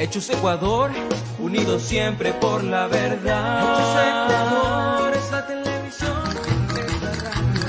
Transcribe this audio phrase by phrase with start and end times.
[0.00, 0.90] Hechos Ecuador,
[1.38, 3.74] unidos siempre por la verdad.
[3.74, 6.22] Hechos Ecuador es la televisión.
[6.86, 7.60] es la radio.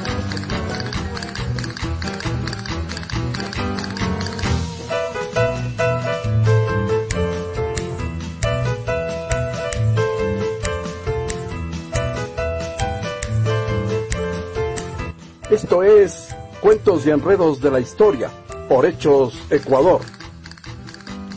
[15.49, 18.29] Esto es Cuentos y Enredos de la Historia
[18.69, 20.20] por Hechos Ecuador.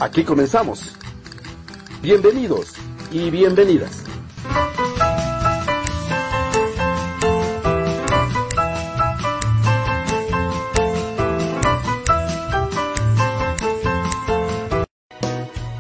[0.05, 0.93] Aquí comenzamos.
[2.03, 2.75] Bienvenidos
[3.11, 4.05] y bienvenidas.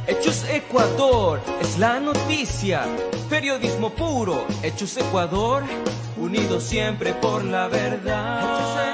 [0.06, 2.86] Hechos Ecuador es la noticia.
[3.28, 4.46] Periodismo puro.
[4.62, 5.64] Hechos Ecuador,
[6.16, 8.93] unidos siempre por la verdad.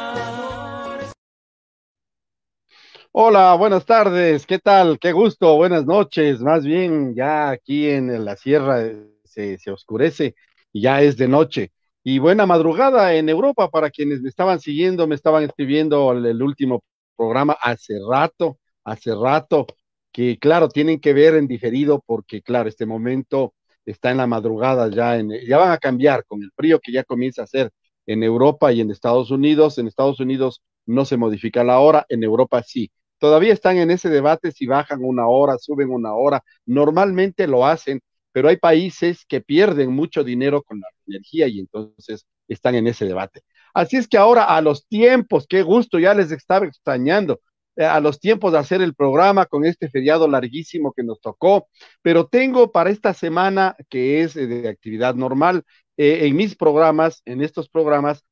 [3.23, 4.98] Hola, buenas tardes, ¿qué tal?
[4.98, 6.41] Qué gusto, buenas noches.
[6.41, 8.83] Más bien, ya aquí en la sierra
[9.24, 10.34] se, se oscurece
[10.72, 11.70] y ya es de noche.
[12.03, 16.42] Y buena madrugada en Europa para quienes me estaban siguiendo, me estaban escribiendo el, el
[16.42, 16.83] último
[17.14, 19.66] programa hace rato, hace rato,
[20.11, 23.53] que claro, tienen que ver en diferido porque claro, este momento
[23.84, 27.05] está en la madrugada ya, en, ya van a cambiar con el frío que ya
[27.05, 27.70] comienza a hacer
[28.06, 29.77] en Europa y en Estados Unidos.
[29.77, 32.91] En Estados Unidos no se modifica la hora, en Europa sí.
[33.20, 36.42] Todavía están en ese debate si bajan una hora, suben una hora.
[36.66, 38.00] Normalmente lo hacen,
[38.32, 43.04] pero hay países que pierden mucho dinero con la energía y entonces están en ese
[43.06, 43.42] debate.
[43.74, 47.41] Así es que ahora a los tiempos, qué gusto, ya les estaba extrañando,
[47.76, 51.68] eh, a los tiempos de hacer el programa con este feriado larguísimo que nos tocó,
[52.02, 55.64] pero tengo para esta semana que es de actividad normal,
[55.96, 58.24] eh, en mis programas, en estos programas,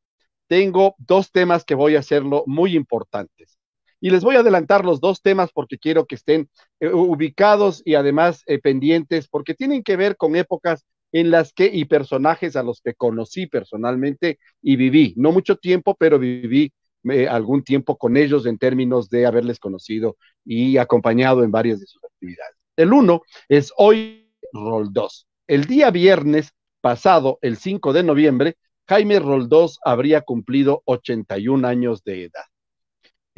[0.48, 3.57] tengo dos temas que voy a hacerlo muy importantes.
[4.00, 6.48] Y les voy a adelantar los dos temas porque quiero que estén
[6.80, 11.66] eh, ubicados y además eh, pendientes porque tienen que ver con épocas en las que
[11.66, 16.72] y personajes a los que conocí personalmente y viví, no mucho tiempo, pero viví
[17.10, 21.86] eh, algún tiempo con ellos en términos de haberles conocido y acompañado en varias de
[21.86, 22.56] sus actividades.
[22.76, 25.26] El uno es hoy Roldós.
[25.46, 28.56] El día viernes pasado, el 5 de noviembre,
[28.86, 32.44] Jaime Roldós habría cumplido 81 años de edad.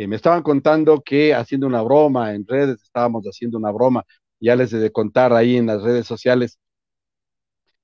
[0.01, 4.07] Eh, me estaban contando que haciendo una broma en redes, estábamos haciendo una broma,
[4.41, 6.59] ya les he de contar ahí en las redes sociales,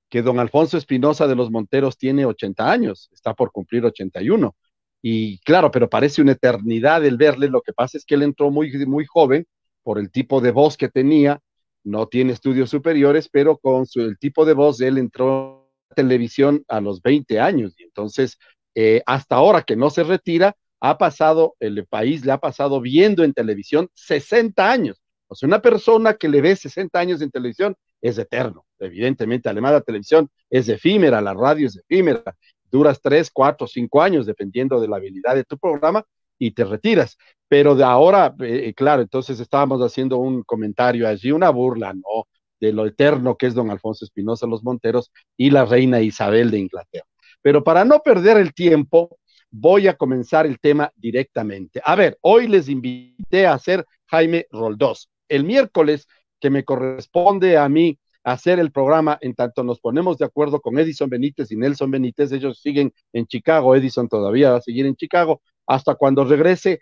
[0.09, 4.55] que don Alfonso Espinosa de los Monteros tiene 80 años, está por cumplir 81.
[4.99, 8.49] Y claro, pero parece una eternidad el verle, lo que pasa es que él entró
[8.49, 9.45] muy, muy joven
[9.83, 11.39] por el tipo de voz que tenía,
[11.83, 16.63] no tiene estudios superiores, pero con su, el tipo de voz, él entró a televisión
[16.67, 18.39] a los 20 años y entonces
[18.73, 23.23] eh, hasta ahora que no se retira, ha pasado, el país le ha pasado viendo
[23.23, 25.01] en televisión 60 años.
[25.27, 28.65] O sea, una persona que le ve 60 años en televisión es eterno.
[28.79, 32.23] Evidentemente, además la televisión es efímera, la radio es efímera.
[32.71, 36.05] Duras 3, 4, 5 años, dependiendo de la habilidad de tu programa,
[36.37, 37.17] y te retiras.
[37.47, 42.27] Pero de ahora, eh, claro, entonces estábamos haciendo un comentario allí, una burla, ¿no?
[42.59, 46.59] De lo eterno que es don Alfonso Espinosa Los Monteros y la reina Isabel de
[46.59, 47.05] Inglaterra.
[47.41, 49.17] Pero para no perder el tiempo,
[49.51, 51.81] voy a comenzar el tema directamente.
[51.83, 55.09] A ver, hoy les invité a hacer Jaime Roldós.
[55.27, 56.07] El miércoles,
[56.39, 60.77] que me corresponde a mí hacer el programa, en tanto nos ponemos de acuerdo con
[60.77, 64.95] Edison Benítez y Nelson Benítez, ellos siguen en Chicago, Edison todavía va a seguir en
[64.95, 66.81] Chicago, hasta cuando regrese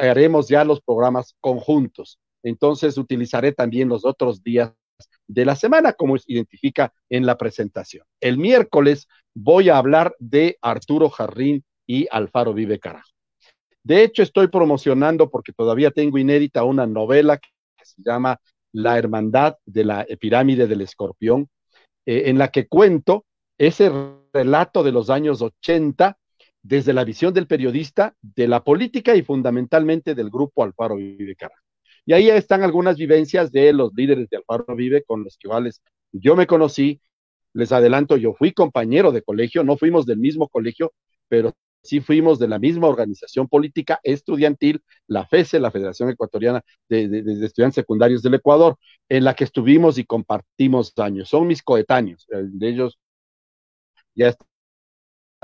[0.00, 2.18] haremos ya los programas conjuntos.
[2.44, 4.72] Entonces utilizaré también los otros días
[5.26, 8.04] de la semana, como identifica en la presentación.
[8.20, 13.10] El miércoles voy a hablar de Arturo Jarrín y Alfaro Vive Carajo.
[13.82, 17.50] De hecho, estoy promocionando, porque todavía tengo inédita, una novela que
[17.82, 18.40] se llama
[18.72, 21.48] La Hermandad de la Pirámide del Escorpión,
[22.06, 23.26] eh, en la que cuento
[23.58, 23.90] ese
[24.32, 26.16] relato de los años 80
[26.62, 31.62] desde la visión del periodista, de la política y fundamentalmente del grupo Alfaro Vive Carajo.
[32.06, 35.82] Y ahí están algunas vivencias de los líderes de Alfaro Vive con los cuales
[36.12, 37.00] yo me conocí.
[37.52, 40.92] Les adelanto, yo fui compañero de colegio, no fuimos del mismo colegio,
[41.28, 41.52] pero
[41.84, 47.46] sí fuimos de la misma organización política estudiantil, la FESE, la Federación Ecuatoriana de, de,
[47.46, 48.76] Estudiantes Secundarios del Ecuador,
[49.08, 51.28] en la que estuvimos y compartimos años.
[51.28, 52.98] Son mis coetáneos, de ellos
[54.14, 54.48] ya están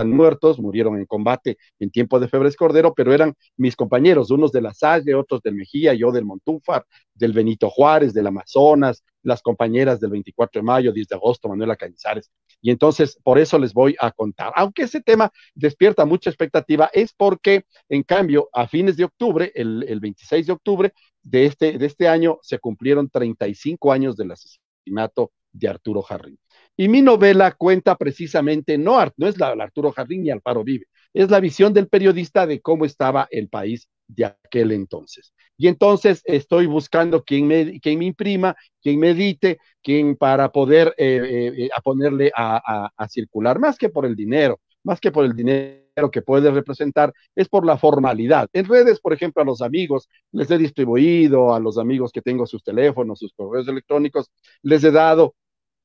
[0.09, 4.63] muertos, murieron en combate en tiempo de Febres Cordero, pero eran mis compañeros, unos de
[4.63, 10.01] la Salle, otros del Mejía, yo del Montúfar, del Benito Juárez, del Amazonas, las compañeras
[10.01, 12.31] del 24 de mayo, 10 de agosto, Manuela Cañizares.
[12.63, 14.53] Y entonces, por eso les voy a contar.
[14.55, 19.85] Aunque ese tema despierta mucha expectativa, es porque, en cambio, a fines de octubre, el,
[19.89, 20.93] el 26 de octubre,
[21.23, 26.39] de este, de este año se cumplieron 35 años del asesinato de Arturo Jarrín.
[26.77, 31.31] Y mi novela cuenta precisamente, no, es la de Arturo Jarrín ni Alfaro Vive, es
[31.31, 35.33] la visión del periodista de cómo estaba el país de aquel entonces.
[35.57, 40.95] Y entonces estoy buscando quien me, quien me imprima, quien me edite, quien para poder
[40.97, 45.25] eh, eh, eh, ponerle a, a circular, más que por el dinero, más que por
[45.25, 45.81] el dinero
[46.11, 48.49] que puede representar, es por la formalidad.
[48.53, 52.47] En redes, por ejemplo, a los amigos les he distribuido, a los amigos que tengo
[52.47, 54.31] sus teléfonos, sus correos electrónicos,
[54.63, 55.35] les he dado,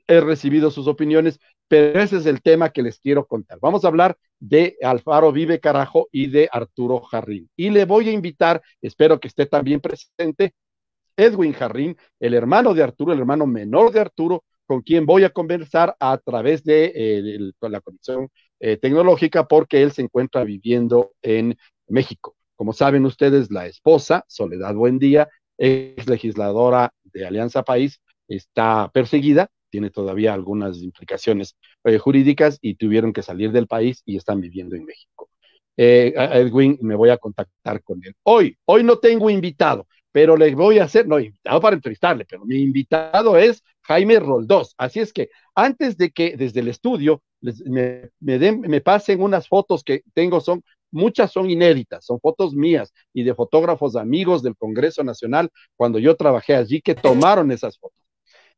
[0.08, 3.60] he recibido sus opiniones, pero ese es el tema que les quiero contar.
[3.62, 7.50] Vamos a hablar de Alfaro Vive Carajo y de Arturo Jarrín.
[7.56, 10.54] Y le voy a invitar, espero que esté también presente,
[11.18, 15.30] Edwin Jarrín, el hermano de Arturo, el hermano menor de Arturo, con quien voy a
[15.30, 18.30] conversar a través de, eh, la conexión
[18.60, 21.58] eh, tecnológica porque él se encuentra viviendo en
[21.88, 22.36] México.
[22.56, 29.90] Como saben ustedes, la esposa, Soledad Buendía, es legisladora de Alianza País, está perseguida, tiene
[29.90, 34.86] todavía algunas implicaciones eh, jurídicas y tuvieron que salir del país y están viviendo en
[34.86, 35.30] México.
[35.76, 38.14] Edwin, me voy a contactar con él.
[38.24, 42.46] Hoy, hoy no tengo invitado, pero le voy a hacer, no, invitado para entrevistarle, pero
[42.46, 44.74] mi invitado es Jaime Roldós.
[44.78, 49.84] Así es que antes de que desde el estudio me, den, me pasen unas fotos
[49.84, 55.04] que tengo, son muchas son inéditas, son fotos mías y de fotógrafos amigos del Congreso
[55.04, 58.05] Nacional cuando yo trabajé allí que tomaron esas fotos.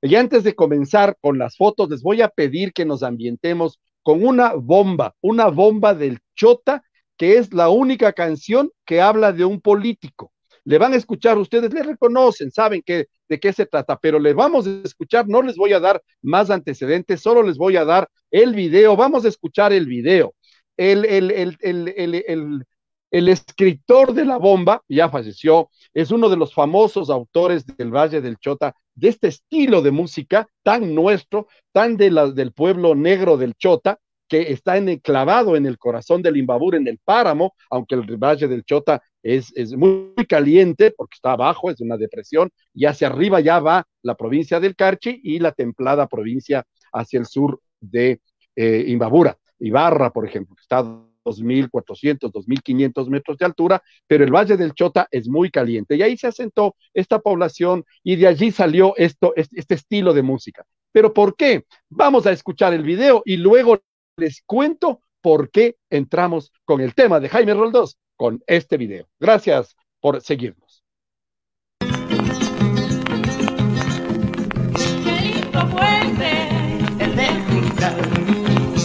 [0.02, 4.26] Y antes de comenzar con las fotos, les voy a pedir que nos ambientemos con
[4.26, 6.84] una bomba, una bomba del Chota,
[7.18, 10.32] que es la única canción que habla de un político
[10.68, 14.34] le van a escuchar, ustedes le reconocen, saben que, de qué se trata, pero le
[14.34, 18.10] vamos a escuchar, no les voy a dar más antecedentes, solo les voy a dar
[18.32, 20.34] el video, vamos a escuchar el video.
[20.76, 22.66] El, el, el,
[23.12, 28.20] el escritor de la bomba, ya falleció, es uno de los famosos autores del Valle
[28.20, 33.38] del Chota, de este estilo de música tan nuestro, tan de la, del pueblo negro
[33.38, 38.18] del Chota, que está enclavado en el corazón del Imbabur, en el páramo, aunque el
[38.18, 43.40] Valle del Chota es, muy caliente porque está abajo, es una depresión, y hacia arriba
[43.40, 48.20] ya va la provincia del Carchi y la templada provincia hacia el sur de
[48.56, 49.38] eh, Imbabura.
[49.60, 55.08] Ibarra, por ejemplo, está a 2.400, 2.500 metros de altura, pero el Valle del Chota
[55.12, 55.96] es muy caliente.
[55.96, 60.66] Y ahí se asentó esta población y de allí salió esto, este estilo de música.
[60.92, 61.66] ¿Pero por qué?
[61.90, 63.80] Vamos a escuchar el video y luego
[64.18, 69.08] les cuento por qué entramos con el tema de Jaime Roldós con este video.
[69.20, 70.84] Gracias por seguirnos.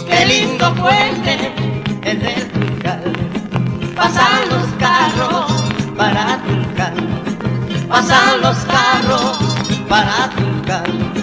[0.07, 0.73] Qué lindo
[3.95, 5.51] Pasan los carros
[5.97, 6.93] para Juncal.
[7.89, 9.37] Pasan los carros
[9.89, 11.22] para Juncal.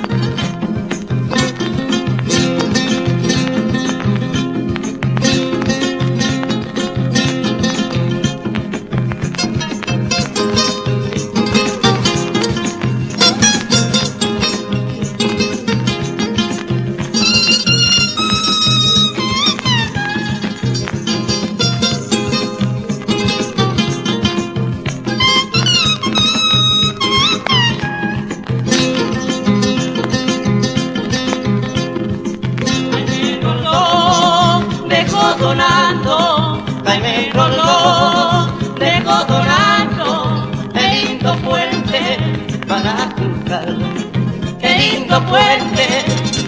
[45.31, 46.05] Puente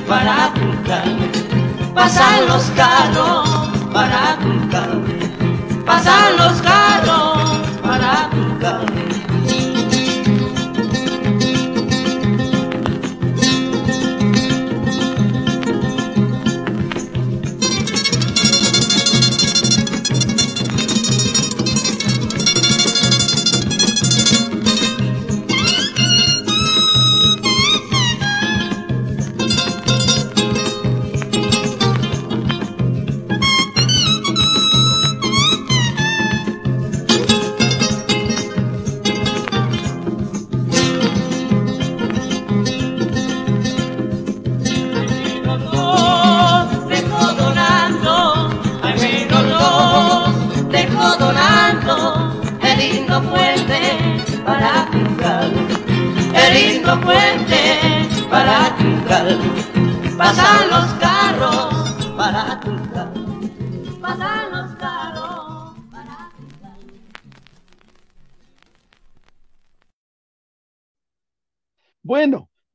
[0.08, 1.04] para cruzar.
[1.94, 3.48] Pasan los carros
[3.92, 4.90] para cruzar.
[5.86, 7.31] Pasan los carros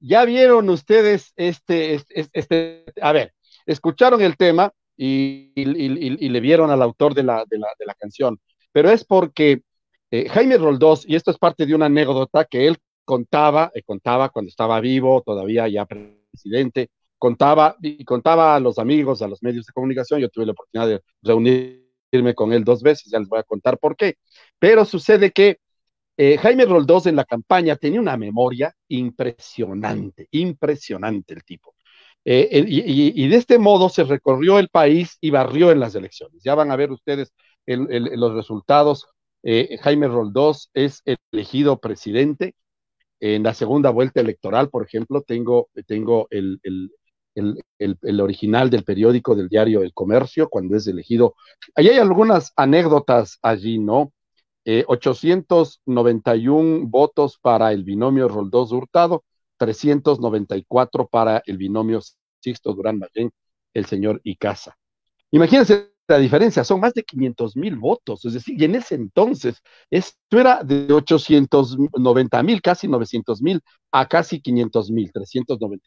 [0.07, 3.33] ya vieron ustedes este, este, a ver,
[3.65, 8.39] escucharon el tema y, le vieron al autor de la, de la, canción,
[8.71, 9.61] pero es porque
[10.09, 14.29] eh, Jaime Roldós, y esto es parte de una anécdota que él contaba, eh, contaba
[14.29, 19.65] cuando estaba vivo, todavía ya presidente, contaba y contaba a los amigos, a los medios
[19.65, 23.39] de comunicación, yo tuve la oportunidad de reunirme con él dos veces, ya les voy
[23.39, 24.15] a contar por qué,
[24.57, 25.59] pero sucede que
[26.17, 31.75] eh, Jaime Roldós en la campaña tenía una memoria impresionante, impresionante el tipo.
[32.25, 36.41] Eh, y, de este modo se recorrió el país y barrió en las elecciones.
[36.43, 37.31] Ya van a ver ustedes
[37.65, 39.07] los resultados.
[39.43, 42.55] Eh, Jaime Roldós es elegido presidente.
[43.19, 49.49] En la segunda vuelta electoral, por ejemplo, tengo, tengo el, el, original del periódico del
[49.49, 51.35] diario El Comercio, cuando es elegido.
[51.75, 54.11] Ahí hay algunas anécdotas allí, ¿no?
[54.87, 59.23] 891 eh, votos para el binomio Roldós Hurtado,
[59.57, 62.01] 394 para el binomio
[62.39, 63.31] Sixto Durán Magén,
[63.73, 64.75] el señor Icaza.
[65.31, 69.61] Imagínense la diferencia, son más de 500 mil votos, es decir, y en ese entonces
[69.89, 75.85] esto era de 890 mil, casi 900 mil, a casi 500 mil, 390.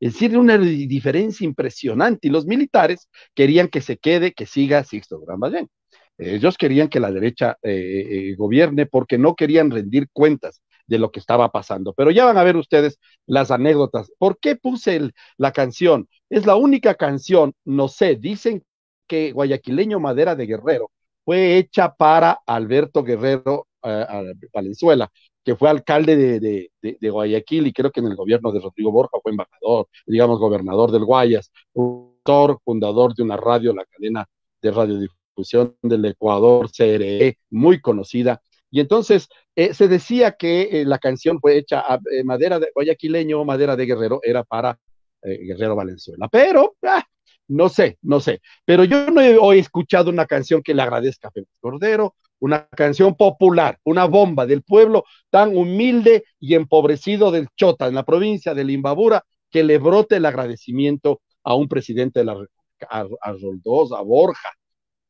[0.00, 5.18] Es decir, una diferencia impresionante, y los militares querían que se quede, que siga Sixto
[5.18, 5.68] Durán Magén.
[6.18, 11.12] Ellos querían que la derecha eh, eh, gobierne porque no querían rendir cuentas de lo
[11.12, 11.92] que estaba pasando.
[11.92, 14.10] Pero ya van a ver ustedes las anécdotas.
[14.18, 16.08] ¿Por qué puse la canción?
[16.28, 18.64] Es la única canción, no sé, dicen
[19.06, 20.90] que Guayaquileño Madera de Guerrero
[21.24, 24.06] fue hecha para Alberto Guerrero eh,
[24.52, 25.10] Valenzuela,
[25.44, 29.32] que fue alcalde de, Guayaquil y creo que en el gobierno de Rodrigo Borja fue
[29.32, 34.26] embajador, digamos, gobernador del Guayas, autor, fundador de una radio, la cadena
[34.60, 34.70] de
[35.82, 38.40] del Ecuador, CRE, muy conocida,
[38.70, 42.70] y entonces eh, se decía que eh, la canción fue hecha a eh, madera de
[42.74, 44.78] guayaquileño, madera de guerrero, era para
[45.20, 46.28] Guerrero Valenzuela.
[46.28, 47.04] Pero, ah,
[47.48, 48.40] no sé, no sé.
[48.64, 53.16] Pero yo no he escuchado una canción que le agradezca a Félix Cordero, una canción
[53.16, 58.62] popular, una bomba del pueblo tan humilde y empobrecido del Chota, en la provincia de
[58.62, 63.90] Limbabura, que le brote el agradecimiento a un presidente de la República, a, a Roldós,
[63.90, 64.50] a Borja,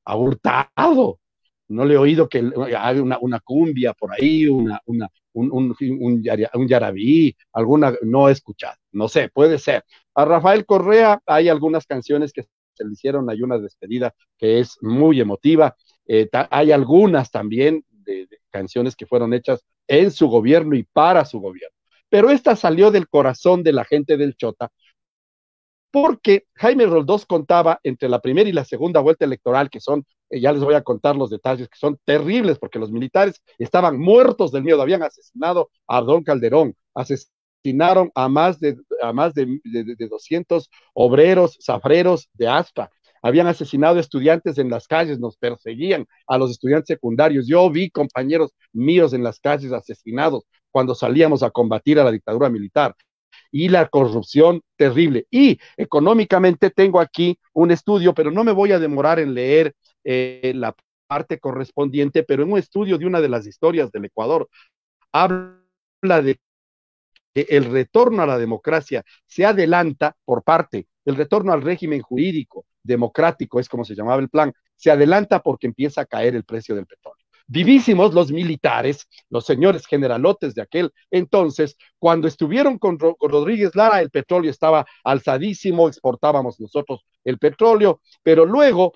[0.08, 1.20] a Hurtado,
[1.68, 5.76] no le he oído que hay una, una cumbia por ahí, una, una, un, un,
[6.00, 9.84] un, yarabí, alguna, no he escuchado, no sé, puede ser.
[10.14, 14.78] A Rafael Correa hay algunas canciones que se le hicieron, hay una despedida que es
[14.80, 20.74] muy emotiva, eh, hay algunas también de, de canciones que fueron hechas en su gobierno
[20.74, 21.76] y para su gobierno.
[22.08, 24.70] Pero esta salió del corazón de la gente del Chota,
[25.90, 30.40] porque Jaime Roldós contaba entre la primera y la segunda vuelta electoral, que son, eh,
[30.40, 34.52] ya les voy a contar los detalles, que son terribles, porque los militares estaban muertos
[34.52, 40.68] del miedo, habían asesinado a Don Calderón, asesinaron a más de, a más de, 200
[40.94, 42.90] obreros, zafreros de Aspa,
[43.22, 47.48] habían asesinado estudiantes en las calles, nos perseguían a los estudiantes secundarios.
[47.48, 52.48] Yo vi compañeros míos en las calles asesinados cuando salíamos a combatir a la dictadura
[52.48, 52.94] militar
[53.50, 55.26] y la corrupción terrible.
[55.30, 59.74] Y económicamente tengo aquí un estudio, pero no me voy a demorar en leer
[60.04, 60.74] eh, la
[61.06, 64.48] parte correspondiente, pero en un estudio de una de las historias del Ecuador,
[65.12, 66.38] habla de
[67.34, 72.66] que el retorno a la democracia se adelanta por parte, el retorno al régimen jurídico
[72.82, 76.74] democrático, es como se llamaba el plan, se adelanta porque empieza a caer el precio
[76.74, 77.17] del petróleo
[77.48, 84.10] vivísimos los militares, los señores generalotes de aquel entonces, cuando estuvieron con, Rodríguez Lara, el
[84.10, 88.92] petróleo estaba alzadísimo, exportábamos nosotros el petróleo, pero luego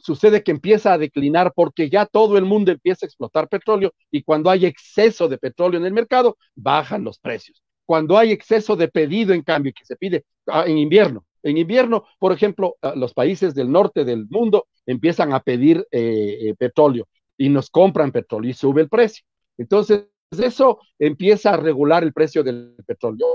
[0.00, 4.22] sucede que empieza a declinar porque ya todo el mundo empieza a explotar petróleo y
[4.22, 7.62] cuando hay exceso de petróleo en el mercado, bajan los precios.
[7.84, 12.04] Cuando hay exceso de pedido, en cambio, que se pide ah, en invierno, en invierno,
[12.18, 17.06] por ejemplo, ah, los países del norte del mundo empiezan a pedir eh, eh, petróleo
[17.38, 19.24] y nos compran petróleo y sube el precio.
[19.56, 23.26] Entonces, eso empieza a regular el precio del petróleo.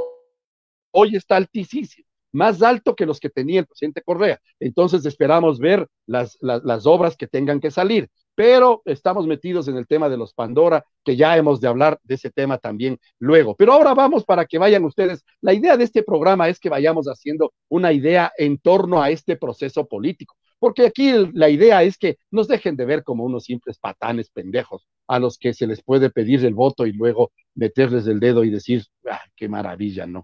[0.92, 4.40] Hoy está altísimo, más alto que los que tenía el presidente Correa.
[4.60, 8.10] Entonces, esperamos ver las, las, obras que tengan que salir.
[8.36, 12.16] Pero estamos metidos en el tema de los Pandora, que ya hemos de hablar de
[12.16, 13.56] ese tema también luego.
[13.56, 15.24] Pero ahora vamos para que vayan ustedes.
[15.42, 19.36] La idea de este programa es que vayamos haciendo una idea en torno a este
[19.36, 23.78] proceso político porque aquí la idea es que nos dejen de ver como unos simples
[23.80, 28.22] patanes pendejos a los que se les puede pedir el voto y luego meterles el
[28.22, 30.24] dedo y decir, ah, qué maravilla, ¿no?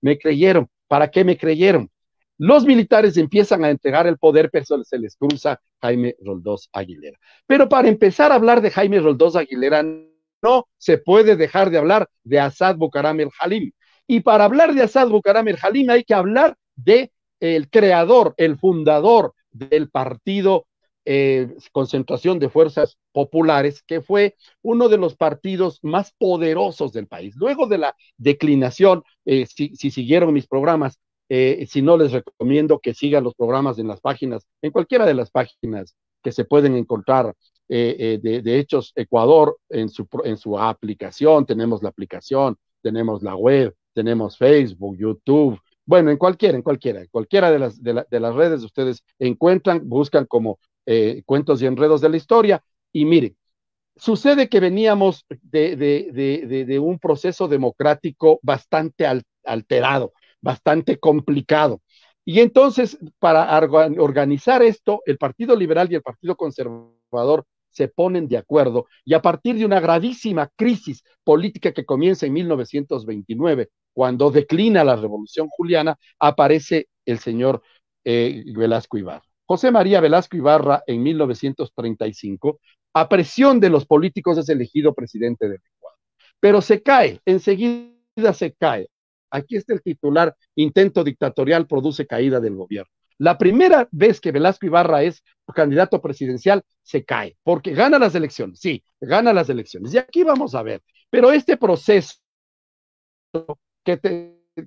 [0.00, 1.90] Me creyeron, ¿para qué me creyeron?
[2.38, 7.18] Los militares empiezan a entregar el poder, pero se les cruza Jaime Roldós Aguilera.
[7.48, 12.08] Pero para empezar a hablar de Jaime Roldós Aguilera, no se puede dejar de hablar
[12.22, 13.72] de Asad Bucaram el Halim.
[14.06, 17.10] Y para hablar de Asad Bucaram el Halim hay que hablar de
[17.40, 20.66] el creador, el fundador del partido
[21.04, 27.34] eh, Concentración de Fuerzas Populares, que fue uno de los partidos más poderosos del país.
[27.36, 32.94] Luego de la declinación, eh, si, siguieron mis programas, eh, si no les recomiendo que
[32.94, 37.34] sigan los programas en las páginas, en cualquiera de las páginas que se pueden encontrar
[37.68, 43.74] de, de, Hechos Ecuador en su, en su aplicación, tenemos la aplicación, tenemos la web,
[43.94, 48.62] tenemos Facebook, YouTube, bueno, en cualquiera, en cualquiera, en cualquiera de las, de, las redes
[48.62, 52.62] ustedes encuentran, buscan como eh, cuentos y enredos de la historia
[52.92, 53.36] y miren,
[53.96, 59.06] sucede que veníamos de, de, de un proceso democrático bastante
[59.44, 61.80] alterado, bastante complicado.
[62.24, 63.58] Y entonces, para
[63.98, 69.22] organizar esto, el Partido Liberal y el Partido Conservador se ponen de acuerdo y a
[69.22, 75.98] partir de una gravísima crisis política que comienza en 1929, cuando declina la revolución juliana,
[76.18, 77.62] aparece el señor
[78.04, 79.24] eh, Velasco Ibarra.
[79.44, 82.60] José María Velasco Ibarra en 1935,
[82.94, 85.98] a presión de los políticos, es elegido presidente del Ecuador.
[86.40, 88.88] Pero se cae, enseguida se cae.
[89.30, 92.90] Aquí está el titular, intento dictatorial produce caída del gobierno.
[93.18, 95.22] La primera vez que Velasco Ibarra es
[95.54, 99.94] candidato presidencial, se cae, porque gana las elecciones, sí, gana las elecciones.
[99.94, 102.16] Y aquí vamos a ver, pero este proceso
[103.84, 103.98] que,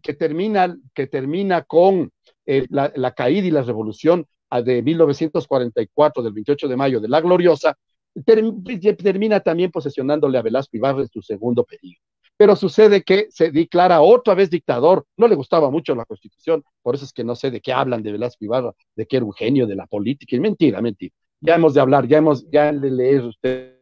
[0.01, 2.11] que, termina, que termina con
[2.45, 7.21] eh, la, caída y la revolución ah, de 1944, del 28 de mayo, de la
[7.21, 7.77] gloriosa,
[8.23, 11.99] termina también posesionándole a Velasco Ibarra su segundo periodo.
[12.37, 16.95] Pero sucede que se declara otra vez dictador, no le gustaba mucho la constitución, por
[16.95, 19.33] eso es que no sé de qué hablan de Velasco Ibarra, de que era un
[19.33, 21.15] genio de la política, y mentira, mentira.
[21.39, 23.75] Ya hemos de hablar, ya hemos, ya de leer ustedes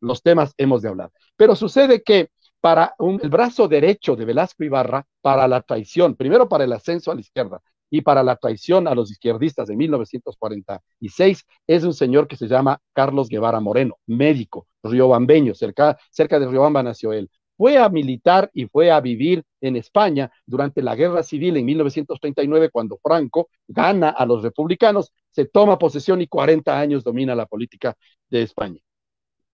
[0.00, 1.10] los temas, hemos de hablar.
[1.36, 2.28] Pero sucede que
[2.60, 7.14] para el brazo derecho de Velasco Ibarra, para la traición, primero para el ascenso a
[7.14, 7.60] la izquierda
[7.90, 12.80] y para la traición a los izquierdistas de 1946, es un señor que se llama
[12.92, 17.30] Carlos Guevara Moreno, médico, riobambeño, cerca, cerca de Riobamba nació él.
[17.56, 22.68] Fue a militar y fue a vivir en España durante la guerra civil en 1939,
[22.70, 27.96] cuando Franco gana a los republicanos, se toma posesión y 40 años domina la política
[28.28, 28.80] de España.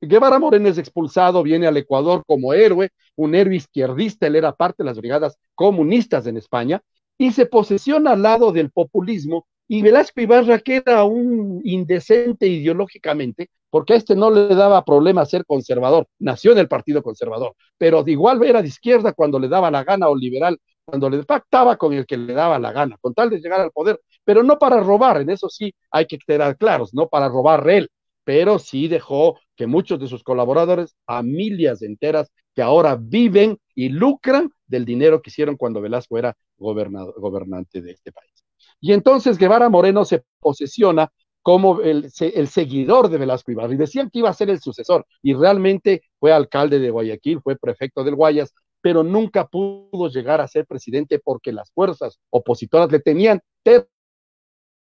[0.05, 4.83] Guevara Moreno es expulsado, viene al Ecuador como héroe, un héroe izquierdista, él era parte
[4.83, 6.83] de las brigadas comunistas en España,
[7.17, 13.49] y se posesiona al lado del populismo, y Velasco Ibarra, que era un indecente ideológicamente,
[13.71, 18.03] porque a este no le daba problema ser conservador, nació en el Partido Conservador, pero
[18.03, 21.77] de igual era de izquierda cuando le daba la gana o liberal, cuando le pactaba
[21.77, 24.59] con el que le daba la gana, con tal de llegar al poder, pero no
[24.59, 27.88] para robar, en eso sí hay que quedar claros, no para robar él,
[28.25, 34.51] pero sí dejó que muchos de sus colaboradores, familias enteras, que ahora viven y lucran
[34.66, 38.44] del dinero que hicieron cuando Velasco era gobernante de este país.
[38.81, 44.18] Y entonces Guevara Moreno se posesiona como el, seguidor de Velasco Ibarra y decían que
[44.18, 48.53] iba a ser el sucesor y realmente fue alcalde de Guayaquil, fue prefecto del Guayas,
[48.81, 53.40] pero nunca pudo llegar a ser presidente porque las fuerzas opositoras le tenían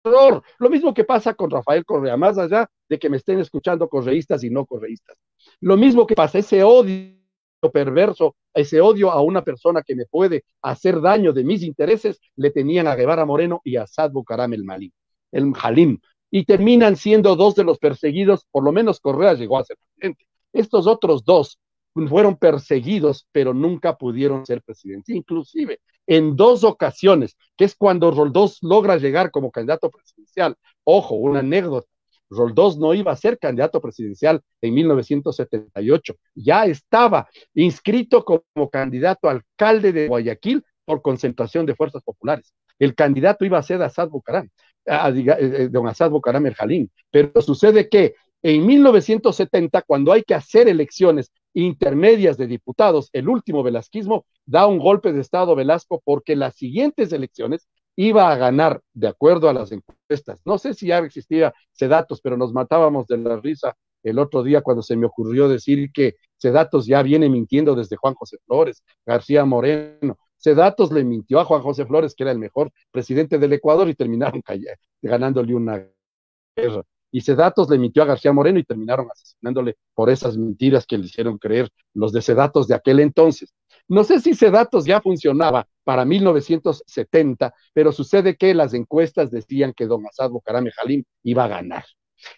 [0.04, 4.42] lo mismo que pasa con Rafael Correa, más allá de que me estén escuchando correístas
[4.44, 5.16] y no correístas.
[5.60, 7.22] Lo mismo que pasa, ese odio
[7.72, 12.50] perverso, ese odio a una persona que me puede hacer daño de mis intereses, le
[12.50, 14.90] tenían a Guevara Moreno y a Sad Bucaram el Malim,
[15.30, 15.98] el Halim,
[16.30, 20.26] y terminan siendo dos de los perseguidos, por lo menos Correa llegó a ser presidente.
[20.52, 21.58] Estos otros dos
[22.09, 25.14] fueron perseguidos, pero nunca pudieron ser presidentes.
[25.14, 30.57] Inclusive en dos ocasiones, que es cuando Roldós logra llegar como candidato presidencial.
[30.85, 31.87] Ojo, una anécdota.
[32.31, 39.92] Roldós no iba a ser candidato presidencial en 1978, ya estaba inscrito como candidato alcalde
[39.92, 42.55] de Guayaquil por concentración de fuerzas populares.
[42.78, 44.48] El candidato iba a ser Asad Bucaram,
[44.87, 50.35] eh, eh, don Asad Bucaram el Jalín, pero sucede que en 1970, cuando hay que
[50.35, 56.36] hacer elecciones intermedias de diputados, el último velasquismo da un golpe de Estado Velasco porque
[56.36, 60.40] las siguientes elecciones iba a ganar de acuerdo a las encuestas.
[60.44, 64.62] No sé si ya existía Sedatos, pero nos matábamos de la risa el otro día
[64.62, 69.44] cuando se me ocurrió decir que Sedatos ya viene mintiendo desde Juan José Flores, García
[69.44, 70.18] Moreno.
[70.36, 73.94] Sedatos le mintió a Juan José Flores, que era el mejor presidente del Ecuador, y
[73.94, 74.42] terminaron
[75.00, 75.86] ganándole una
[76.56, 76.82] guerra
[77.12, 81.05] y Sedatos le mintió a García Moreno y terminaron asesinándole por esas mentiras que le
[81.05, 83.55] hicieron creer los de Sedatos de aquel entonces.
[83.87, 89.87] No sé si Sedatos ya funcionaba para 1970, pero sucede que las encuestas decían que
[89.87, 91.85] don Asad Bucarame Jalim iba a ganar.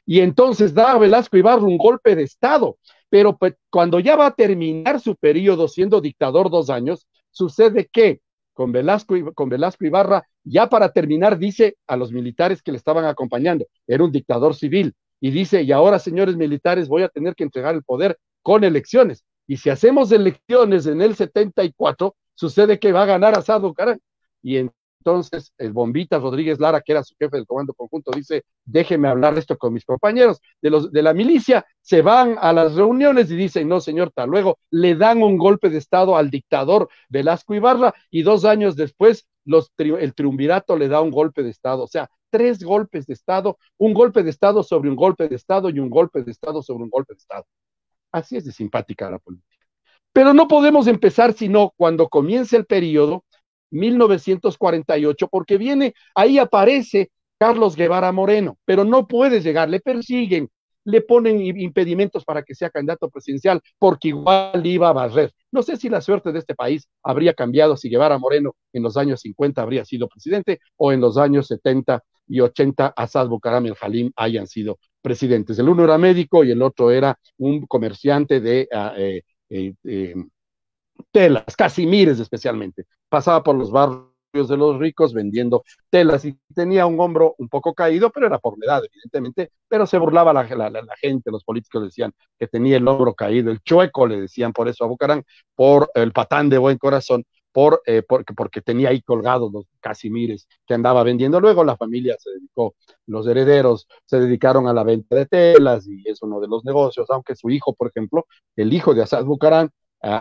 [0.05, 4.27] Y entonces da a Velasco Ibarra un golpe de Estado, pero pues, cuando ya va
[4.27, 8.21] a terminar su periodo siendo dictador dos años, sucede que
[8.55, 12.79] con Velasco, y, con Velasco Ibarra, ya para terminar, dice a los militares que le
[12.79, 17.35] estaban acompañando, era un dictador civil, y dice, y ahora, señores militares, voy a tener
[17.35, 19.25] que entregar el poder con elecciones.
[19.47, 23.99] Y si hacemos elecciones en el 74, sucede que va a ganar Assad Bucaram.
[24.43, 24.69] Y
[25.05, 29.37] entonces el Bombita Rodríguez Lara, que era su jefe del comando conjunto, dice, déjeme hablar
[29.37, 33.81] esto con mis compañeros de, la milicia, se van a las reuniones y dicen, no,
[33.81, 38.47] señor, tal luego le dan un golpe de Estado al dictador Velasco Ibarra y dos
[38.47, 39.29] años después
[39.77, 41.83] el triunvirato le da un golpe de Estado.
[41.83, 45.69] O sea, tres golpes de Estado, un golpe de Estado sobre un golpe de Estado
[45.69, 47.45] y un golpe de Estado sobre un golpe de Estado.
[48.11, 49.67] Así es de simpática la política.
[50.15, 53.25] Pero no podemos empezar sino cuando comience el periodo
[53.71, 60.49] 1948, porque viene, ahí aparece Carlos Guevara Moreno, pero no puede llegar, le persiguen,
[60.85, 65.33] le ponen impedimentos para que sea candidato presidencial, porque igual iba a barrer.
[65.51, 68.97] No sé si la suerte de este país habría cambiado si Guevara Moreno en los
[68.97, 73.77] años 50 habría sido presidente o en los años 70 y 80 Asad Bucaram el
[73.81, 75.59] Halim hayan sido presidentes.
[75.59, 80.15] El uno era médico y el otro era un comerciante de ah, eh, eh, eh,
[81.11, 82.87] telas, casimires especialmente.
[83.09, 84.15] Pasaba por los barrios
[84.49, 88.59] de los ricos vendiendo telas y tenía un hombro un poco caído, pero era por
[88.59, 90.45] la edad, evidentemente, pero se burlaba la,
[91.01, 94.85] gente, los políticos decían que tenía el hombro caído, el chueco le decían por eso
[94.85, 99.53] a Bucarán, por el patán de buen corazón, por, eh, porque, porque, tenía ahí colgados
[99.53, 101.41] los casimires que andaba vendiendo.
[101.41, 102.75] Luego la familia se dedicó,
[103.07, 107.09] los herederos se dedicaron a la venta de telas y es uno de los negocios,
[107.11, 108.27] aunque su hijo, por ejemplo,
[108.57, 109.71] el hijo de Asad Bucarán,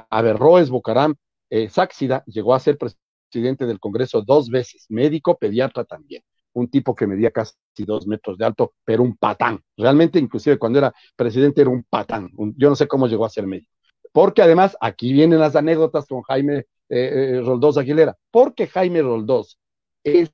[0.10, 1.15] Averroes Bucarán,
[1.50, 6.96] eh, Sáxida, llegó a ser presidente del Congreso dos veces, médico, pediatra también un tipo
[6.96, 9.60] que medía casi dos metros de alto, pero un patán.
[9.76, 12.30] Realmente, inclusive cuando era presidente era un patán.
[12.58, 13.72] yo no sé cómo llegó a ser médico.
[14.12, 19.58] Porque además, aquí vienen las anécdotas con Jaime eh, eh, Roldós Aguilera, porque Jaime Roldós
[20.04, 20.32] es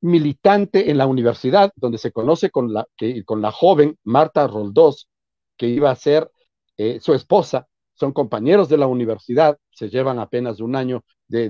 [0.00, 2.86] militante en la universidad, donde se conoce con la,
[3.24, 5.08] con la joven Marta Roldós,
[5.56, 6.30] que iba a ser
[6.76, 11.48] eh, su esposa, son compañeros de la universidad, se llevan apenas un año de,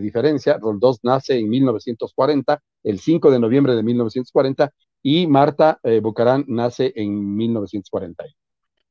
[0.00, 0.58] diferencia.
[0.58, 7.36] Roldós nace en 1940, el 5 de noviembre de 1940, y Marta Bucarán nace en
[7.36, 8.34] 1941.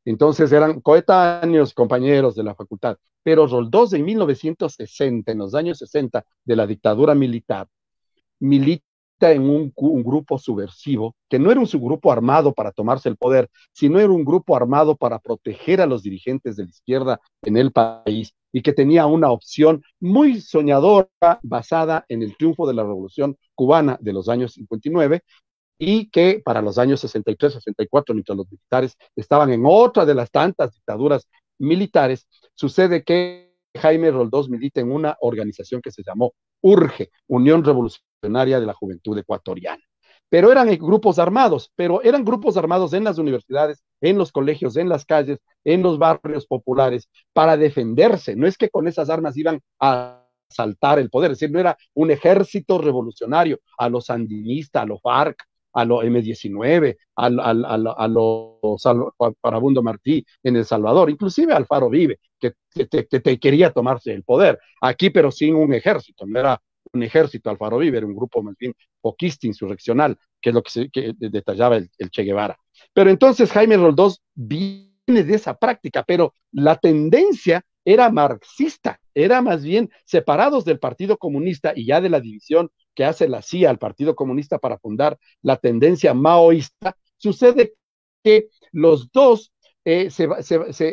[0.06, 2.98] Entonces eran coetáneos, compañeros de la facultad.
[3.24, 7.68] Pero Roldós en 1960, en los años 60 de la dictadura militar,
[8.40, 8.84] milita
[9.32, 14.00] en un, grupo subversivo, que no era un subgrupo armado para tomarse el poder, sino
[14.00, 18.34] era un grupo armado para proteger a los dirigentes de la izquierda en el país
[18.52, 21.10] y que tenía una opción muy soñadora
[21.42, 25.22] basada en el triunfo de la revolución cubana de los años 59
[25.80, 30.30] y que para los años 63, 64, mientras los militares estaban en otra de las
[30.32, 37.10] tantas dictaduras militares, sucede que Jaime Roldós milita en una organización que se llamó URGE,
[37.28, 39.84] Unión Revolucionaria de la Juventud Ecuatoriana.
[40.30, 44.90] Pero eran grupos armados, pero eran grupos armados en las universidades, en los colegios, en
[44.90, 48.36] las calles, en los barrios populares, para defenderse.
[48.36, 51.78] No es que con esas armas iban a saltar el poder, es decir, no era
[51.94, 55.38] un ejército revolucionario a los sandinistas, a los FARC,
[55.74, 58.84] a los M19, a, a, los
[59.42, 62.54] Parabundo Martí en El Salvador, inclusive Alfaro Vive, que
[62.86, 64.60] te, quería tomarse el poder.
[64.82, 66.62] Aquí, pero sin un ejército, no era
[66.94, 71.14] un ejército Alfaro Vive, era un grupo más bien poquista, insurreccional, que es lo que,
[71.18, 72.58] detallaba el, el, Che Guevara.
[72.94, 79.64] Pero entonces Jaime Roldós viene de esa práctica, pero la tendencia era marxista, era más
[79.64, 83.80] bien separados del Partido Comunista y ya de la división que hace la CIA al
[83.80, 87.74] Partido Comunista para fundar la tendencia maoísta, sucede
[88.24, 89.54] que los dos,
[89.86, 90.10] eh,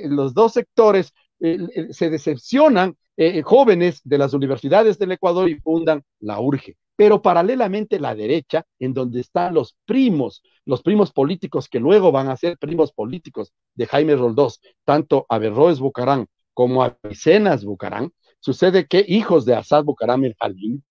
[0.05, 6.41] los dos sectores se decepcionan eh, jóvenes de las universidades del Ecuador y fundan la
[6.41, 6.79] URGE.
[6.97, 12.29] Pero paralelamente la derecha, en donde están los primos, los primos políticos que luego van
[12.29, 19.05] a ser primos políticos de Jaime Roldós, tanto Averroes Bucarán como Avicenas Bucarán, sucede que
[19.07, 20.83] hijos de Asad Bucaram el Jalín,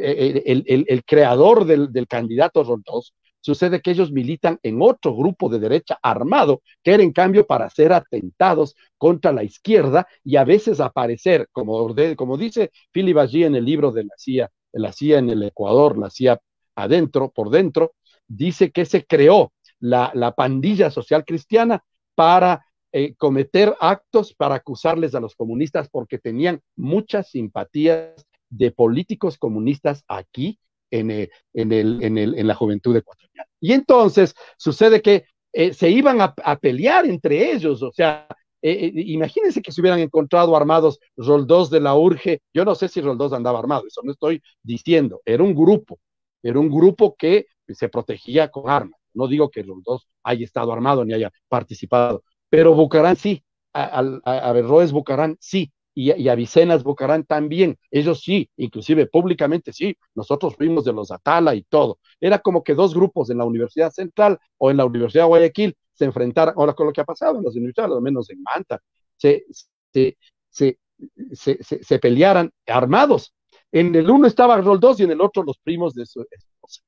[0.00, 5.98] eh, el, creador del, candidato Roldós, sucede que ellos militan en otro grupo de derecha
[6.02, 11.48] armado, que era en cambio para hacer atentados contra la izquierda y a veces aparecer,
[11.52, 15.42] como, como dice Philip allí en el libro de la CIA, la CIA en el
[15.42, 16.40] Ecuador, la CIA
[16.74, 17.92] adentro, por dentro,
[18.28, 21.82] dice que se creó la, la pandilla social cristiana
[22.14, 29.38] para eh, cometer actos para acusarles a los comunistas porque tenían muchas simpatías de políticos
[29.38, 30.58] comunistas aquí
[30.90, 33.48] en, eh, en, el, en, el, en la juventud ecuatoriana.
[33.60, 38.26] Y entonces sucede que eh, se iban a, pelear entre ellos, o sea,
[38.62, 43.00] eh, imagínense que se hubieran encontrado armados Roldós de la Urge, yo no sé si
[43.00, 45.98] Roldós andaba armado, eso no estoy diciendo, era un grupo,
[46.42, 51.04] era un grupo que se protegía con armas, no digo que Roldós haya estado armado
[51.04, 56.84] ni haya participado, pero Bucarán sí, a, a, Berroes Bucarán sí, y, y, a Vicenas
[56.84, 61.98] Bucarán también, ellos sí, inclusive públicamente sí, nosotros fuimos de los Atala y todo.
[62.20, 65.76] Era como que dos grupos en la Universidad Central o en la Universidad de Guayaquil
[65.92, 68.80] se enfrentaran, ahora con lo que ha pasado en las universidades, al menos en Manta,
[69.16, 69.44] se,
[69.92, 70.16] se,
[70.50, 70.78] se,
[71.62, 73.34] se, pelearan armados.
[73.72, 76.82] En el uno estaba Roldós y en el otro los primos de su esposa,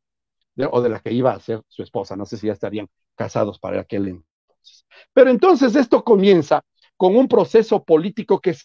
[0.71, 3.59] o de la que iba a ser su esposa, no sé si ya estarían casados
[3.59, 4.87] para aquel entonces.
[5.13, 6.63] Pero entonces esto comienza
[6.97, 8.57] con un proceso político que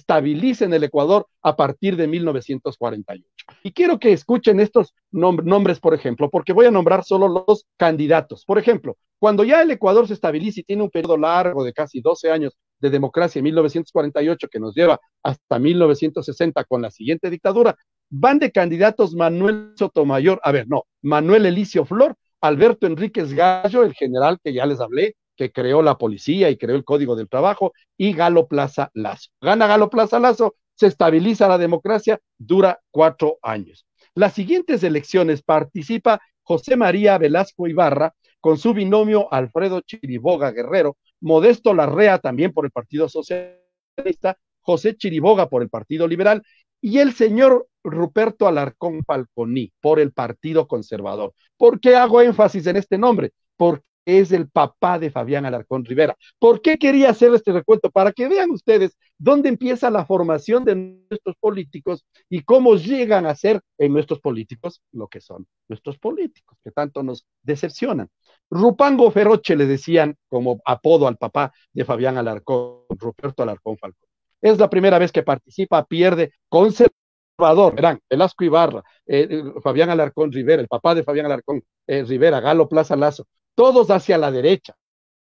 [0.00, 3.24] estabiliza en el Ecuador a partir de 1948.
[3.62, 8.44] Y quiero que escuchen estos nombres, por ejemplo, porque voy a nombrar solo los candidatos.
[8.44, 12.00] Por ejemplo, cuando ya el Ecuador se estabiliza y tiene un periodo largo de casi
[12.00, 17.76] 12 años de democracia en 1948 que nos lleva hasta 1960 con la siguiente dictadura,
[18.08, 23.92] van de candidatos Manuel Sotomayor, a ver, no, Manuel Elicio Flor, Alberto Enríquez Gallo, el
[23.92, 27.72] general que ya les hablé, que creó la policía y creó el Código del Trabajo,
[27.96, 29.30] y Galo Plaza Lazo.
[29.40, 33.86] Gana Galo Plaza Lazo, se estabiliza la democracia, dura cuatro años.
[34.14, 41.72] Las siguientes elecciones participa José María Velasco Ibarra con su binomio Alfredo Chiriboga Guerrero, Modesto
[41.72, 46.42] Larrea también por el Partido Socialista, José Chiriboga por el Partido Liberal
[46.82, 51.32] y el señor Ruperto Alarcón Falconi por el Partido Conservador.
[51.56, 53.32] ¿Por qué hago énfasis en este nombre?
[53.56, 56.16] Porque es el papá de Fabián Alarcón Rivera.
[56.38, 57.90] ¿Por qué quería hacer este recuento?
[57.90, 60.74] Para que vean ustedes dónde empieza la formación de
[61.10, 66.58] nuestros políticos y cómo llegan a ser en nuestros políticos lo que son nuestros políticos,
[66.64, 68.08] que tanto nos decepcionan.
[68.50, 74.08] Rupango Feroche le decían como apodo al papá de Fabián Alarcón, Ruperto Alarcón Falcón.
[74.40, 80.32] Es la primera vez que participa, pierde, conservador, verán, Velasco Ibarra, eh, eh, Fabián Alarcón
[80.32, 83.26] Rivera, el papá de Fabián Alarcón eh, Rivera, Galo Plaza Lazo,
[83.60, 84.74] todos hacia la derecha.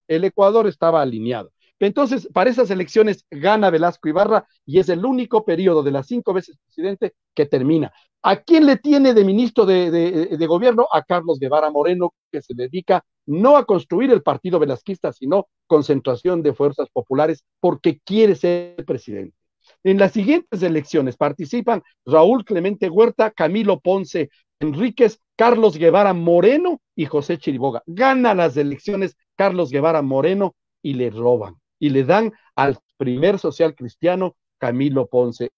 [0.06, 1.50] El Ecuador estaba alineado.
[1.80, 6.32] Entonces, para esas elecciones gana Velasco Ibarra y es el único periodo de las cinco
[6.32, 7.92] veces presidente que termina.
[8.22, 10.86] ¿A quién le tiene de ministro de, gobierno?
[10.92, 16.40] A Carlos Guevara Moreno, que se dedica no a construir el partido velasquista, sino concentración
[16.40, 19.36] de fuerzas populares, porque quiere ser presidente.
[19.84, 27.06] En las siguientes elecciones participan Raúl Clemente Huerta, Camilo Ponce Enríquez, Carlos Guevara Moreno y
[27.06, 27.82] José Chiriboga.
[27.86, 33.74] Gana las elecciones Carlos Guevara Moreno y le roban y le dan al primer social
[33.74, 35.50] cristiano Camilo Ponce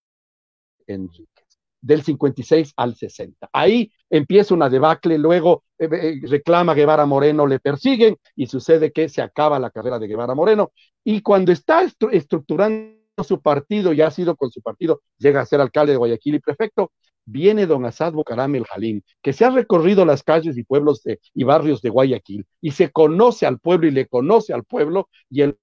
[0.87, 1.31] Enríquez
[1.81, 3.49] del 56 al 60.
[3.53, 9.09] Ahí empieza una debacle, luego eh, eh, reclama Guevara Moreno, le persiguen y sucede que
[9.09, 10.73] se acaba la carrera de Guevara Moreno.
[11.05, 15.61] Y cuando está estructurando su partido, ya ha sido con su partido, llega a ser
[15.61, 16.93] alcalde de Guayaquil y prefecto,
[17.25, 21.03] viene don Asad Bucaram el Jalín, que se ha recorrido las calles y pueblos
[21.35, 25.43] y barrios de Guayaquil y se conoce al pueblo y le conoce al pueblo y
[25.43, 25.59] el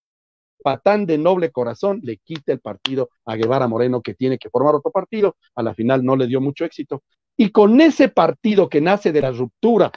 [0.63, 4.75] patán de noble corazón le quita el partido a Guevara Moreno que tiene que formar
[4.75, 7.03] otro partido, a la final no le dio mucho éxito.
[7.37, 9.91] Y con ese partido que nace de la ruptura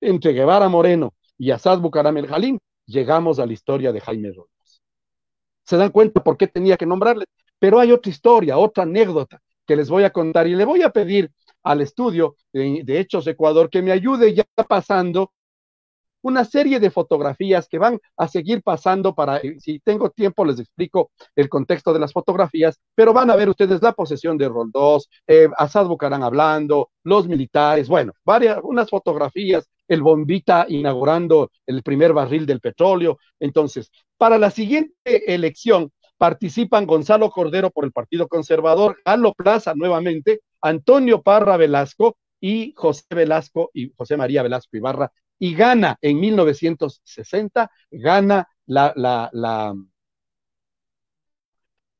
[0.00, 4.53] entre Guevara Moreno y Asad Bucaram el Jalín, llegamos a la historia de Jaime Roldós.
[5.64, 7.26] ¿Se dan cuenta por qué tenía que nombrarle?
[7.58, 10.90] Pero hay otra historia, otra anécdota que les voy a contar y le voy a
[10.90, 11.30] pedir
[11.62, 15.32] al estudio de, Hechos Ecuador que me ayude ya pasando
[16.20, 20.58] una serie de fotografías que van a seguir pasando para, eh, si tengo tiempo les
[20.58, 25.08] explico el contexto de las fotografías, pero van a ver ustedes la posesión de Roldós,
[25.26, 32.12] eh, Asad Bucarán hablando, los militares, bueno, varias, unas fotografías, el bombita inaugurando el primer
[32.12, 33.18] barril del petróleo.
[33.40, 40.40] Entonces, para la siguiente elección, participan Gonzalo Cordero por el Partido Conservador, Galo Plaza nuevamente,
[40.60, 47.70] Antonio Parra Velasco y José Velasco y José María Velasco Ibarra, y gana en 1960,
[47.90, 49.74] gana la, la, la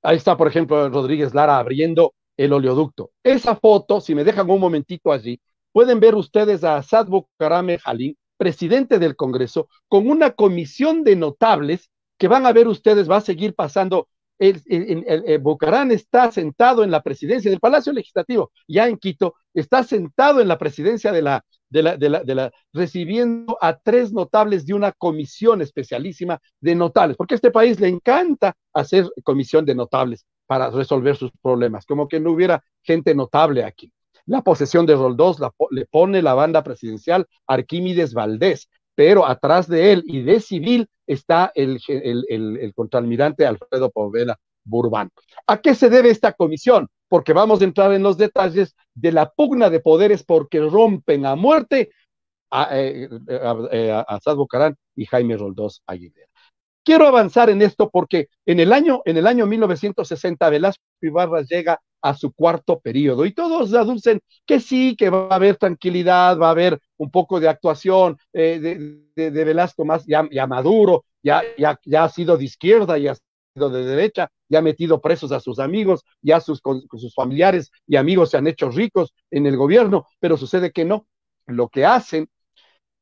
[0.03, 3.13] Ahí está, por ejemplo, Rodríguez Lara abriendo el oleoducto.
[3.23, 5.41] Esa foto, si me dejan un momentito allí,
[5.75, 11.91] pueden ver ustedes a Asad Bukarame Jalín, presidente del Congreso, con una comisión de notables
[12.17, 14.07] que van a ver ustedes, va a seguir pasando.
[14.39, 15.43] El, el,
[15.91, 20.59] está sentado en la presidencia del Palacio Legislativo, ya en Quito, está sentado en la
[20.59, 24.93] presidencia de la, de la, de la, de la, recibiendo a tres notables de una
[24.93, 30.71] comisión especialísima de notables, porque a este país le encanta hacer comisión de notables para
[30.71, 33.93] resolver sus problemas, como que no hubiera gente notable aquí.
[34.27, 39.93] La posesión de Roldós la, le pone la banda presidencial Arquímedes Valdés, pero atrás de
[39.93, 42.75] él y de civil está el, el,
[43.47, 45.11] Alfredo Povela Burbán.
[45.47, 46.89] ¿A qué se debe esta comisión?
[47.09, 51.37] Porque vamos a entrar en los detalles de la pugna de poderes porque rompen a
[51.37, 51.91] muerte
[52.51, 53.09] a, eh,
[53.91, 56.29] a, a, y Jaime Roldós Aguilera.
[56.85, 61.81] Quiero avanzar en esto porque en el año, en el año 1960 Velasco Ibarra llega
[62.05, 66.49] a su cuarto periodo y todos aducen que sí, que va a haber tranquilidad, va
[66.49, 68.61] a haber un poco de actuación eh,
[69.17, 73.17] de, Velasco más ya, maduro, ya, ya, ha sido de izquierda, ya ha
[73.55, 76.61] sido de derecha, ya ha metido presos a sus amigos, ya sus,
[76.93, 81.07] sus familiares y amigos se han hecho ricos en el gobierno, pero sucede que no.
[81.47, 82.29] Lo que hacen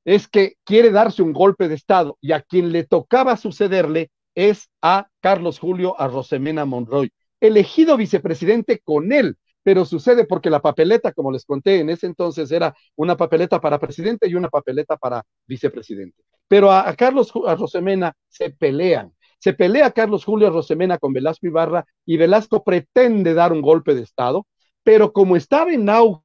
[0.04, 4.68] es que quiere darse un golpe de Estado y a quien le tocaba sucederle es
[4.80, 7.10] a Carlos Julio Arrosemena Monroy,
[7.42, 12.50] elegido vicepresidente con él, pero sucede porque la papeleta, como les conté, en ese entonces
[12.52, 16.22] era una papeleta para presidente y una papeleta para vicepresidente.
[16.46, 19.12] Pero a, Carlos Arrosemena se pelean.
[19.38, 24.02] Se pelea Carlos Julio Arrosemena con Velasco Ibarra y Velasco pretende dar un golpe de
[24.02, 24.46] Estado,
[24.84, 26.22] pero como estaba en auge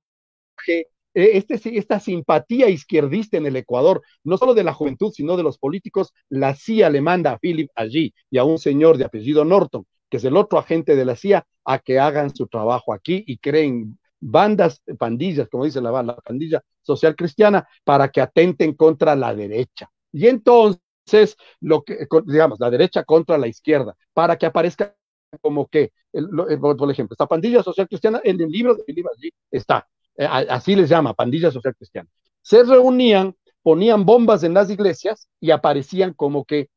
[0.69, 5.41] eh, este, esta simpatía izquierdista en el Ecuador, no solo de la juventud, sino de
[5.41, 9.43] los políticos, la CIA le manda a Philip allí y a un señor de apellido
[9.43, 13.23] Norton, que es el otro agente de la CIA, a que hagan su trabajo aquí
[13.27, 19.15] y creen bandas, pandillas, como dice la, la pandilla social cristiana, para que atenten contra
[19.15, 19.89] la derecha.
[20.11, 24.95] Y entonces, lo que, digamos, la derecha contra la izquierda, para que aparezca
[25.41, 29.87] como que, por ejemplo, esta pandilla social cristiana, en el libro de Philip allí está,
[30.15, 32.09] eh, así les llama, pandilla social cristiana,
[32.41, 36.69] se reunían, ponían bombas en las iglesias y aparecían como que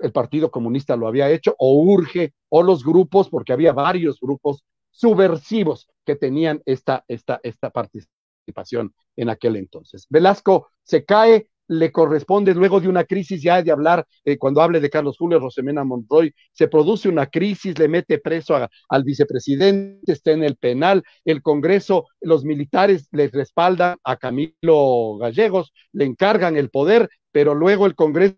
[0.00, 4.64] el Partido Comunista lo había hecho, o Urge, o los grupos, porque había varios grupos
[4.90, 10.06] subversivos que tenían esta, esta, esta participación en aquel entonces.
[10.08, 14.80] Velasco se cae, le corresponde luego de una crisis ya de hablar, eh, cuando hable
[14.80, 18.56] de Carlos Julio Rosemena Monroy, se produce una crisis, le mete preso
[18.88, 25.72] al vicepresidente, está en el penal, el Congreso, los militares le respaldan a Camilo Gallegos,
[25.92, 28.36] le encargan el poder, pero luego el Congreso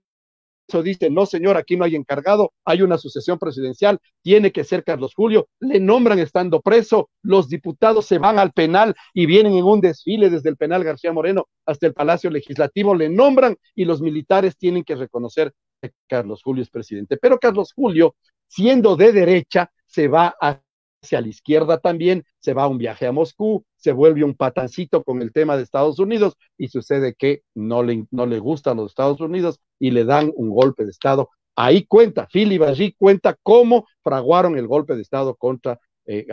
[0.82, 5.14] dice, no señor, aquí no hay encargado, hay una sucesión presidencial, tiene que ser Carlos
[5.14, 9.80] Julio, le nombran estando preso, los diputados se van al penal y vienen en un
[9.80, 14.56] desfile desde el penal García Moreno hasta el Palacio Legislativo, le nombran y los militares
[14.56, 17.16] tienen que reconocer que Carlos Julio es presidente.
[17.16, 18.14] Pero Carlos Julio,
[18.46, 20.60] siendo de derecha, se va a
[21.02, 25.02] hacia la izquierda también, se va a un viaje a Moscú, se vuelve un patancito
[25.04, 28.92] con el tema de Estados Unidos y sucede que no le, no le gustan los
[28.92, 31.30] Estados Unidos y le dan un golpe de Estado.
[31.56, 36.26] Ahí cuenta, Philip allí cuenta cómo fraguaron el golpe de Estado contra eh,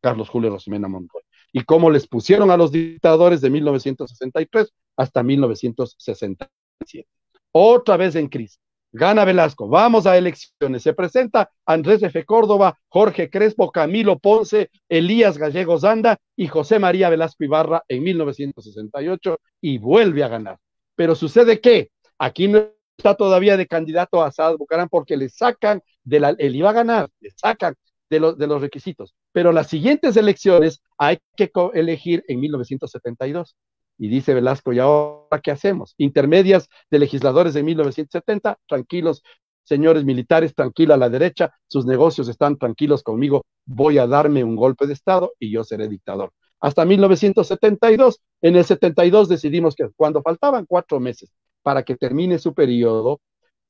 [0.00, 7.08] Carlos Julio Rosemena Monroy y cómo les pusieron a los dictadores de 1963 hasta 1967.
[7.52, 8.58] Otra vez en crisis.
[8.94, 10.82] Gana Velasco, vamos a elecciones.
[10.82, 12.24] Se presenta Andrés F.
[12.26, 19.38] Córdoba, Jorge Crespo, Camilo Ponce, Elías Gallegos Anda y José María Velasco Ibarra en 1968
[19.62, 20.58] y vuelve a ganar.
[20.94, 25.80] Pero sucede que aquí no está todavía de candidato a Asad Bucarán porque le sacan
[26.04, 27.74] de la, él iba a ganar, le sacan
[28.10, 29.14] de los, de los requisitos.
[29.32, 33.56] Pero las siguientes elecciones hay que elegir en 1972.
[33.98, 35.94] Y dice Velasco, ¿y ahora qué hacemos?
[35.98, 39.22] Intermedias de legisladores de 1970, tranquilos,
[39.64, 44.86] señores militares, tranquila la derecha, sus negocios están tranquilos conmigo, voy a darme un golpe
[44.86, 46.32] de Estado y yo seré dictador.
[46.60, 52.54] Hasta 1972, en el 72 decidimos que cuando faltaban cuatro meses para que termine su
[52.54, 53.20] periodo,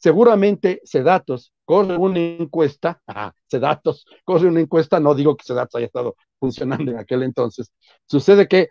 [0.03, 5.87] seguramente Sedatos corre una encuesta, ah, Sedatos corre una encuesta, no digo que Sedatos haya
[5.87, 7.71] estado funcionando en aquel entonces,
[8.07, 8.71] sucede que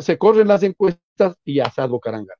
[0.00, 2.34] se corren las encuestas y Asad Bucaranga.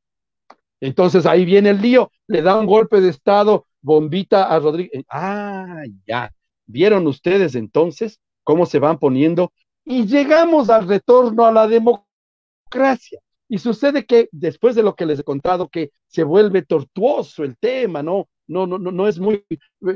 [0.80, 5.04] Entonces ahí viene el lío, le da un golpe de Estado, bombita a Rodríguez.
[5.08, 6.30] Ah, ya.
[6.66, 9.52] ¿Vieron ustedes entonces cómo se van poniendo?
[9.84, 13.20] Y llegamos al retorno a la democracia.
[13.48, 17.56] Y sucede que después de lo que les he contado, que se vuelve tortuoso el
[17.56, 18.28] tema, ¿no?
[18.48, 19.44] no, no, no es muy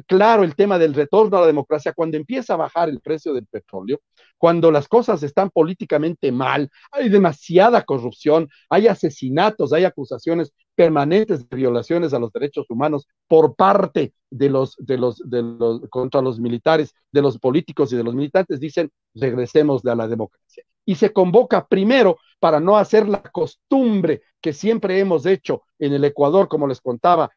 [0.07, 3.47] claro el tema del retorno a la democracia cuando empieza a bajar el precio del
[3.47, 4.01] petróleo,
[4.41, 11.57] cuando las cosas están políticamente mal, hay demasiada corrupción, hay asesinatos, hay acusaciones permanentes de
[11.57, 16.41] violaciones a los derechos humanos por parte de los, de los, de los, contra los
[16.41, 20.65] militares, de los políticos y de los militantes, dicen, regresemos a la democracia.
[20.87, 26.05] Y se convoca primero para no hacer la costumbre que siempre hemos hecho en el
[26.05, 27.31] Ecuador, como les contaba,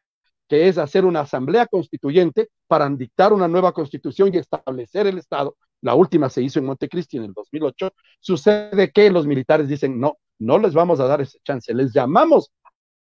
[0.48, 5.54] que es hacer una asamblea constituyente para dictar una nueva constitución y establecer el Estado.
[5.84, 7.92] La última se hizo en Montecristi en el 2008.
[8.18, 12.50] Sucede que los militares dicen, no, no les vamos a dar ese chance, les llamamos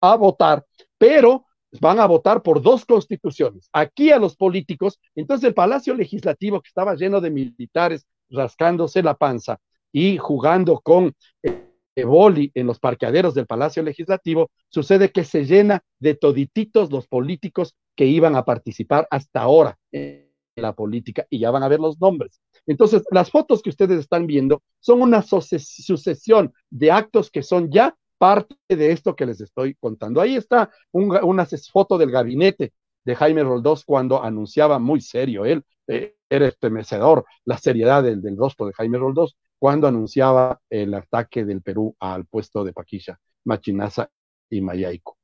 [0.01, 0.65] a votar,
[0.97, 1.45] pero
[1.79, 3.69] van a votar por dos constituciones.
[3.71, 9.15] Aquí a los políticos, entonces el Palacio Legislativo que estaba lleno de militares rascándose la
[9.15, 9.59] panza
[9.93, 15.81] y jugando con eh, boli en los parqueaderos del Palacio Legislativo, sucede que se llena
[15.99, 21.49] de todititos los políticos que iban a participar hasta ahora en la política y ya
[21.49, 22.41] van a ver los nombres.
[22.65, 27.95] Entonces, las fotos que ustedes están viendo son una sucesión de actos que son ya
[28.17, 30.21] parte de esto que les estoy contando.
[30.21, 36.15] Ahí está una foto del gabinete de Jaime Roldós cuando anunciaba muy serio, él eh,
[36.29, 41.61] era estremecedor la seriedad del, del, rostro de Jaime Roldós cuando anunciaba el ataque del
[41.61, 44.09] Perú al puesto de Paquilla, Machinaza
[44.49, 45.17] y Mayaico.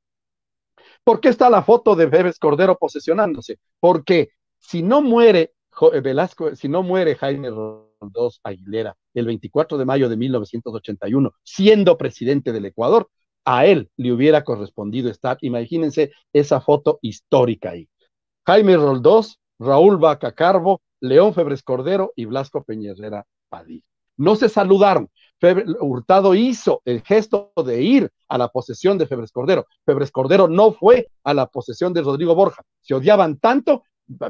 [1.04, 3.58] ¿Por qué está la foto de Bebes Cordero posesionándose?
[3.80, 5.54] Porque si no muere
[6.02, 12.52] Velasco, si no muere Jaime Roldós Aguilera el 24 de mayo de 1981, siendo presidente
[12.52, 13.08] del Ecuador,
[13.44, 17.88] a él le hubiera correspondido estar, imagínense esa foto histórica ahí.
[18.46, 23.84] Jaime Roldós, Raúl Vaca Carbo, León Febres Cordero y Blasco Peñerrera Padilla.
[24.16, 25.08] No se saludaron.
[25.80, 29.66] Hurtado hizo el gesto de ir a la posesión de Febres Cordero.
[29.86, 32.62] Febres Cordero no fue a la posesión de Rodrigo Borja.
[32.82, 33.82] Se odiaban tanto,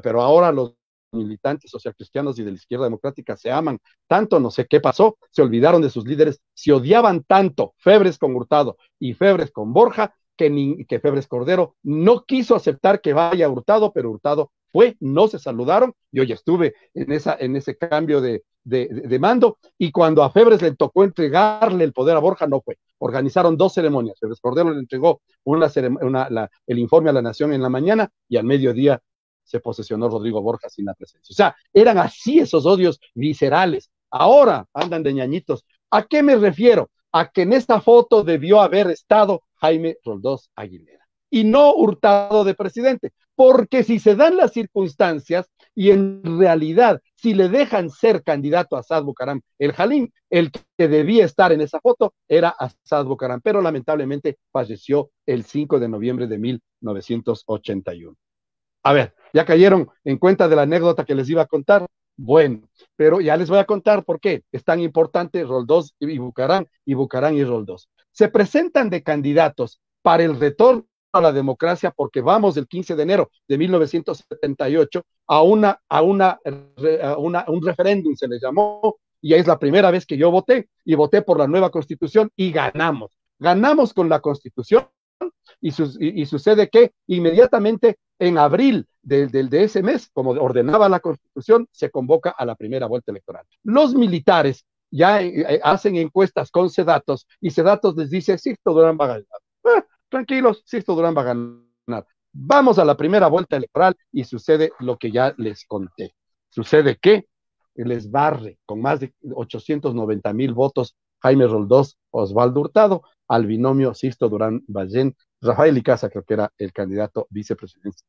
[0.03, 0.74] pero ahora los
[1.12, 5.42] militantes socialcristianos y de la izquierda democrática se aman tanto, no sé qué pasó, se
[5.42, 10.86] olvidaron de sus líderes, se odiaban tanto Febres con Hurtado y Febres con Borja, que,
[10.88, 15.92] que Febres Cordero no quiso aceptar que vaya Hurtado, pero Hurtado fue, no se saludaron,
[16.12, 20.62] yo ya estuve en, esa, en ese cambio de, de, mando, y cuando a Febres
[20.62, 22.78] le tocó entregarle el poder a Borja, no fue.
[22.98, 24.18] Organizaron dos ceremonias.
[24.20, 25.68] Febres Cordero le entregó una,
[26.02, 29.00] una el informe a la nación en la mañana y al mediodía
[29.51, 31.32] se posesionó Rodrigo Borja sin la presencia.
[31.32, 33.90] O sea, eran así esos odios viscerales.
[34.11, 35.64] Ahora andan de ñañitos.
[35.90, 36.90] ¿A qué me refiero?
[37.12, 42.55] A que en esta foto debió haber estado Jaime Roldós Aguilera y no hurtado de
[42.55, 48.76] presidente, porque si se dan las circunstancias y en realidad si le dejan ser candidato
[48.76, 53.40] a Asad Bucaram, el Jalín, el que debía estar en esa foto era Asad Bucaram,
[53.40, 58.16] pero lamentablemente falleció el 5 de noviembre de 1981.
[58.83, 61.87] A ver, ¿ya cayeron en cuenta de la anécdota que les iba a contar?
[62.16, 66.66] Bueno, pero ya les voy a contar por qué es tan importante Roldós y Bucarán
[66.85, 67.89] y Bucarán y Roldós.
[68.12, 73.03] Se presentan de candidatos para el retorno a la democracia porque vamos el 15 de
[73.03, 76.39] enero de 1978 a una a una,
[77.03, 80.68] a una un referéndum se le llamó y es la primera vez que yo voté
[80.85, 83.18] y voté por la nueva constitución y ganamos.
[83.39, 84.89] Ganamos con la constitución
[85.61, 85.72] y,
[86.26, 92.45] sucede que inmediatamente en abril de ese mes, como ordenaba la Constitución, se convoca a
[92.45, 93.45] la primera vuelta electoral.
[93.64, 98.99] Los militares ya eh, eh, hacen encuestas con Sedatos y Sedatos les dice, Sixto Durán
[99.01, 99.27] va a ganar.
[99.64, 102.07] Eh, tranquilos, Sixto Durán va a ganar.
[102.33, 106.14] Vamos a la primera vuelta electoral y sucede lo que ya les conté.
[106.49, 107.27] Sucede que
[107.75, 114.29] les barre con más de 890 mil votos Jaime Roldós, Osvaldo Hurtado, al binomio Sisto
[114.29, 118.03] Durán Ballén, Rafael Icaza creo que era el candidato vicepresidente.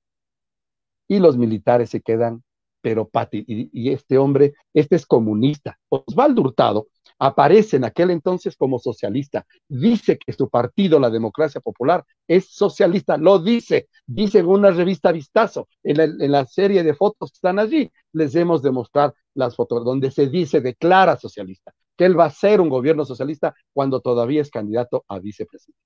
[1.07, 2.43] Y los militares se quedan,
[2.81, 5.77] pero Pati, y, este hombre, este es comunista.
[5.89, 6.87] Osvaldo Hurtado
[7.19, 13.17] aparece en aquel entonces como socialista, dice que su partido, la Democracia Popular, es socialista,
[13.17, 17.35] lo dice, dice en una revista Vistazo, en la, en la serie de fotos que
[17.35, 22.19] están allí, les hemos de mostrar las fotos donde se dice, declara socialista que él
[22.19, 25.79] va a ser un gobierno socialista cuando todavía es candidato a vicepresidente.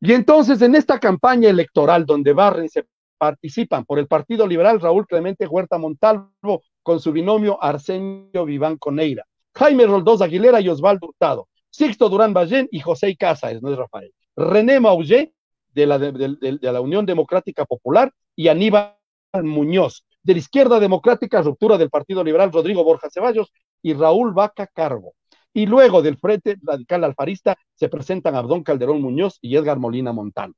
[0.00, 2.86] Y entonces en esta campaña electoral donde Barren se
[3.18, 9.26] participan por el Partido Liberal Raúl Clemente Huerta Montalvo con su binomio Arsenio Viván Coneira,
[9.54, 14.12] Jaime Roldós Aguilera y Osvaldo Hurtado, Sixto Durán Ballén y José Cázares, no es Rafael,
[14.36, 15.34] René Maugé
[15.74, 18.96] de la, de la Unión Democrática Popular y Aníbal
[19.42, 24.66] Muñoz de la izquierda democrática, ruptura del Partido Liberal Rodrigo Borja Ceballos y Raúl Vaca
[24.66, 25.14] Carbo.
[25.52, 30.54] Y luego del Frente Radical Alfarista se presentan Abdón Calderón Muñoz y Edgar Molina Montano.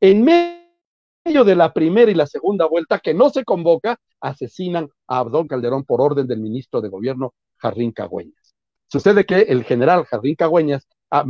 [0.00, 5.18] En medio de la primera y la segunda vuelta, que no se convoca, asesinan a
[5.18, 8.54] Abdón Calderón por orden del ministro de Gobierno, Jarrín Cagüeñas.
[8.88, 11.24] Sucede que el general Jarrín Cagüeñas ah,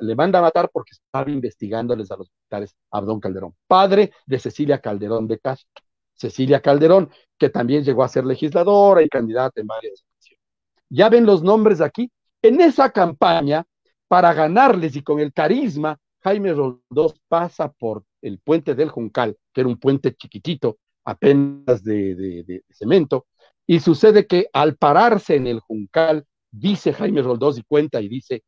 [0.00, 4.80] le manda a matar porque estaba investigándoles a los militares Abdón Calderón, padre de Cecilia
[4.80, 5.82] Calderón de Castro.
[6.14, 10.44] Cecilia Calderón, que también llegó a ser legisladora y candidata en varias ocasiones.
[10.88, 12.10] Ya ven los nombres aquí.
[12.42, 13.64] En esa campaña,
[14.08, 19.62] para ganarles y con el carisma, Jaime Roldós pasa por el puente del Juncal, que
[19.62, 23.26] era un puente chiquitito, apenas de, cemento,
[23.66, 28.44] y sucede que al pararse en el Juncal, dice Jaime Roldós y cuenta y dice,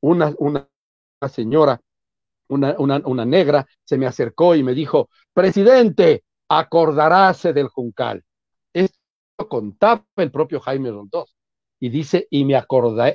[0.00, 0.68] una, una
[1.28, 1.80] señora
[2.48, 8.24] una, una, negra, se me acercó y me dijo, presidente, acordaráse del Juncal.
[8.72, 8.98] Esto
[9.48, 11.36] contaba el propio Jaime Roldós.
[11.80, 12.54] Y dice, y me,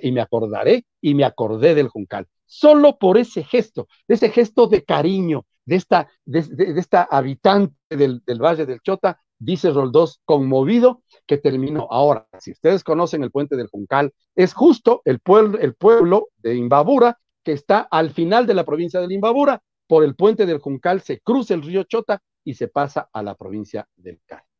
[0.01, 2.27] y me acordaré y me acordé del Juncal.
[2.45, 6.45] Solo por ese gesto, ese gesto de cariño de esta, de,
[6.77, 11.87] esta habitante del, del, Valle del Chota, dice Roldós, conmovido, que terminó.
[11.89, 16.55] Ahora, si ustedes conocen el puente del Juncal, es justo el pueblo, el pueblo de
[16.55, 21.01] Imbabura, que está al final de la provincia de Imbabura, por el puente del Juncal
[21.01, 24.52] se cruza el río Chota y se pasa a la provincia del Cariche.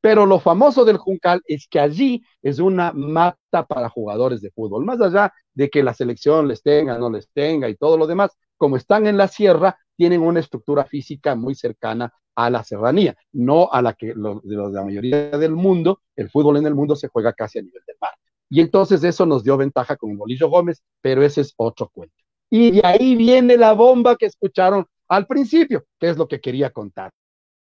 [0.00, 4.84] Pero lo famoso del Juncal es que allí es una mata para jugadores de fútbol,
[4.84, 8.36] más allá de que la selección les tenga, no les tenga y todo lo demás,
[8.56, 13.68] como están en la sierra, tienen una estructura física muy cercana a la serranía, no
[13.72, 17.08] a la que lo, de la mayoría del mundo, el fútbol en el mundo se
[17.08, 18.10] juega casi a nivel del mar.
[18.48, 22.14] Y entonces eso nos dio ventaja con el Bolillo Gómez, pero ese es otro cuento.
[22.50, 26.70] Y de ahí viene la bomba que escucharon al principio, que es lo que quería
[26.70, 27.10] contar.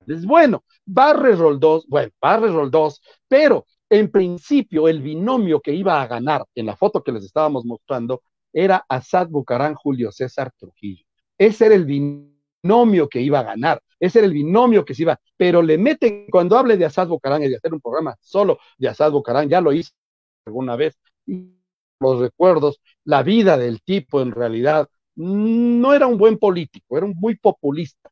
[0.06, 6.06] Es bueno, Barre Roldós, bueno, Barre Roldós, pero en principio el binomio que iba a
[6.06, 11.04] ganar en la foto que les estábamos mostrando era Asad Bucarán Julio César Trujillo.
[11.36, 15.18] Ese era el binomio que iba a ganar, ese era el binomio que se iba,
[15.36, 18.88] pero le meten, cuando hable de Asad Bucarán y de hacer un programa solo de
[18.88, 19.92] Asad Bucarán, ya lo hice
[20.46, 21.54] alguna vez, y
[22.00, 27.14] los recuerdos, la vida del tipo en realidad no era un buen político, era un
[27.16, 28.10] muy populista,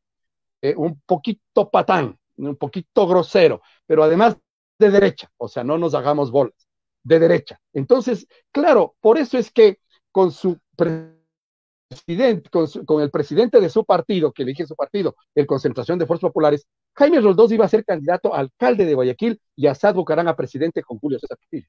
[0.63, 4.37] eh, un poquito patán, un poquito grosero, pero además
[4.79, 6.69] de derecha, o sea, no nos hagamos bolas,
[7.03, 7.59] de derecha.
[7.73, 14.31] Entonces, claro, por eso es que con su presidente, con, el presidente de su partido,
[14.31, 18.33] que elige su partido, el Concentración de Fuerzas Populares, Jaime Roldós iba a ser candidato
[18.33, 21.67] a alcalde de Guayaquil y Asad Bucarán a presidente con Julio César Trujillo.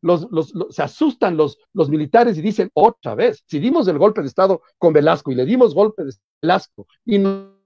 [0.00, 4.20] Los, los, se asustan los, los militares y dicen otra vez, si dimos el golpe
[4.20, 7.57] de Estado con Velasco y le dimos golpe de Velasco y nos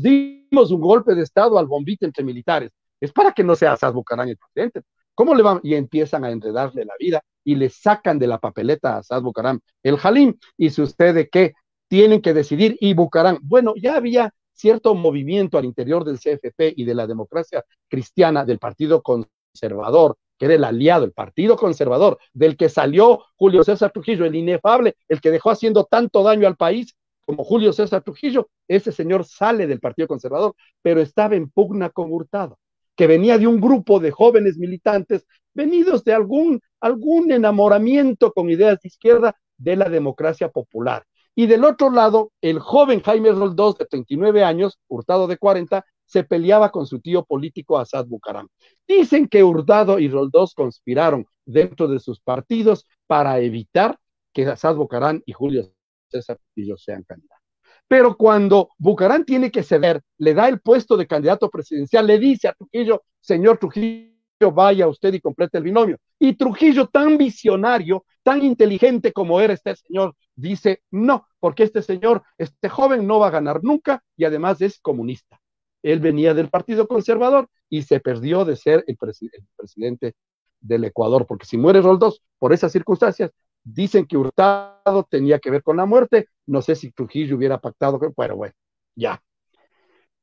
[0.00, 2.70] dimos un golpe de Estado al bombito entre militares,
[3.00, 4.82] es para que no sea Asad Bucarán el presidente.
[5.14, 5.60] ¿Cómo le van?
[5.62, 9.60] Y empiezan a enredarle la vida y le sacan de la papeleta a Asad Bucarán
[9.82, 11.52] el Jalim y sucede que
[11.88, 16.84] tienen que decidir y Bucarán, bueno, ya había cierto movimiento al interior del CFP y
[16.84, 22.56] de la democracia cristiana del Partido Conservador, que era el aliado, el Partido Conservador, del
[22.56, 26.94] que salió Julio César Trujillo, el inefable, el que dejó haciendo tanto daño al país
[27.24, 32.12] como Julio César Trujillo, ese señor sale del Partido Conservador, pero estaba en pugna con
[32.12, 32.58] Hurtado
[32.96, 38.80] que venía de un grupo de jóvenes militantes venidos de algún, algún enamoramiento con ideas
[38.80, 41.04] de izquierda de la democracia popular.
[41.34, 46.24] Y del otro lado, el joven Jaime Roldós, de 39 años, Hurtado de 40, se
[46.24, 48.48] peleaba con su tío político Asad Bucaram.
[48.86, 53.98] Dicen que Hurtado y Roldós conspiraron dentro de sus partidos para evitar
[54.34, 55.72] que Asad Bucaram y Julio
[56.12, 57.42] César Trujillo sean candidatos.
[57.88, 62.48] Pero cuando Bucarán tiene que ceder, le da el puesto de candidato presidencial, le dice
[62.48, 64.12] a Trujillo, señor Trujillo,
[64.52, 65.98] vaya usted y complete el binomio.
[66.18, 72.22] Y Trujillo, tan visionario, tan inteligente como era este señor, dice, no, porque este señor,
[72.38, 75.40] este joven no va a ganar nunca y además es comunista.
[75.82, 80.14] Él venía del Partido Conservador y se perdió de ser el, el presidente
[80.60, 83.32] del Ecuador, porque si muere Roldós por esas circunstancias,
[83.64, 86.28] Dicen que Hurtado tenía que ver con la muerte.
[86.46, 88.54] No sé si Trujillo hubiera pactado, pero bueno,
[88.94, 89.22] ya.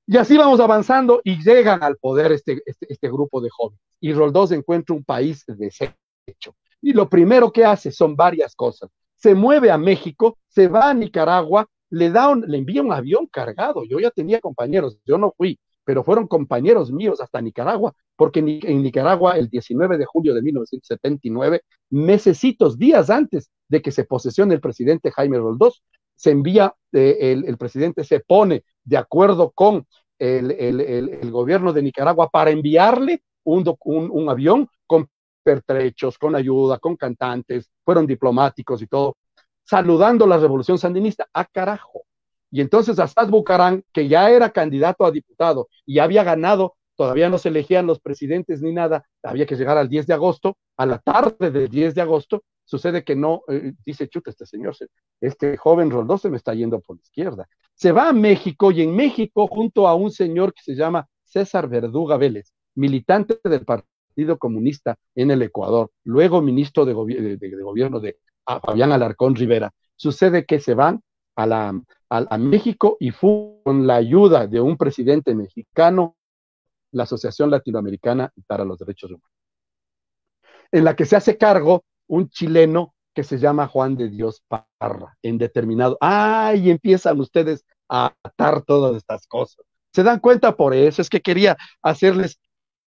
[0.05, 3.79] Y así vamos avanzando y llegan al poder este, este, este grupo de jóvenes.
[3.99, 6.55] Y Roldós encuentra un país deshecho.
[6.81, 8.89] Y lo primero que hace son varias cosas.
[9.15, 13.27] Se mueve a México, se va a Nicaragua, le, da un, le envía un avión
[13.27, 13.83] cargado.
[13.85, 15.59] Yo ya tenía compañeros, yo no fui,
[15.89, 21.63] pero fueron compañeros míos hasta Nicaragua, porque en Nicaragua el 19 de julio de 1979,
[21.89, 25.81] mesecitos, días antes de que se posesione el presidente Jaime Roldós,
[26.13, 29.87] se envía, eh, el, presidente se pone de acuerdo con
[30.19, 35.09] el, gobierno de Nicaragua para enviarle un, un, un avión con
[35.41, 39.17] pertrechos, con ayuda, con cantantes, fueron diplomáticos y todo,
[39.63, 41.27] saludando la revolución sandinista.
[41.33, 42.03] ¡A carajo!
[42.51, 47.37] Y entonces Assad Bucarán, que ya era candidato a diputado y había ganado, todavía no
[47.37, 50.99] se elegían los presidentes ni nada, había que llegar al 10 de agosto, a la
[50.99, 54.75] tarde del 10 de agosto, sucede que no, eh, dice chuta este señor,
[55.21, 57.47] este joven Roldós se me está yendo por la izquierda.
[57.73, 61.69] Se va a México y en México junto a un señor que se llama César
[61.69, 68.17] Verduga Vélez, militante del Partido Comunista en el Ecuador, luego ministro de, de, gobierno de
[68.45, 69.71] Fabián Alarcón Rivera.
[69.95, 71.01] Sucede que se van
[71.35, 76.15] a, la, a, México y fue con la ayuda de un presidente mexicano,
[76.91, 79.29] la Asociación Latinoamericana para los Derechos Humanos,
[80.71, 85.17] en la que se hace cargo un chileno que se llama Juan de Dios Parra,
[85.21, 85.97] en determinado.
[86.01, 86.69] ¡Ay!
[86.69, 89.65] empiezan ustedes a atar todas estas cosas.
[89.93, 90.55] ¿Se dan cuenta?
[90.55, 92.39] Por eso es que quería hacerles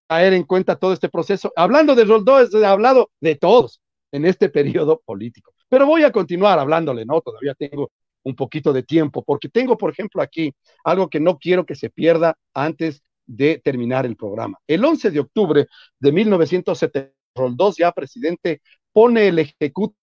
[0.08, 1.52] caer en cuenta todo este proceso.
[1.56, 3.80] Hablando de Roldó, he hablado de todos
[4.12, 5.52] en este periodo político.
[5.68, 7.20] Pero voy a continuar hablándole, ¿no?
[7.20, 7.90] Todavía tengo
[8.24, 10.54] un poquito de tiempo, porque tengo, por ejemplo, aquí
[10.84, 14.58] algo que no quiero que se pierda antes de terminar el programa.
[14.66, 15.66] El 11 de octubre
[15.98, 18.60] de 1970, Roldós, ya presidente,
[18.92, 19.96] pone el ejecutivo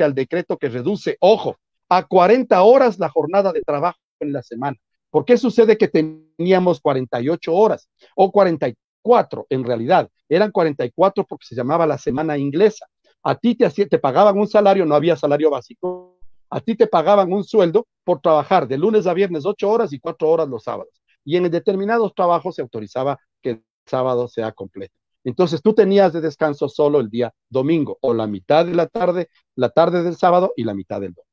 [0.00, 1.56] al decreto que reduce, ojo,
[1.88, 4.76] a 40 horas la jornada de trabajo en la semana.
[5.10, 10.08] ¿Por qué sucede que teníamos 48 horas o 44 en realidad?
[10.28, 12.86] Eran 44 porque se llamaba la semana inglesa.
[13.22, 16.13] A ti te, te pagaban un salario, no había salario básico,
[16.50, 19.98] a ti te pagaban un sueldo por trabajar de lunes a viernes 8 horas y
[19.98, 21.02] 4 horas los sábados.
[21.24, 24.94] Y en determinados trabajos se autorizaba que el sábado sea completo.
[25.24, 29.30] Entonces tú tenías de descanso solo el día domingo o la mitad de la tarde,
[29.56, 31.30] la tarde del sábado y la mitad del domingo.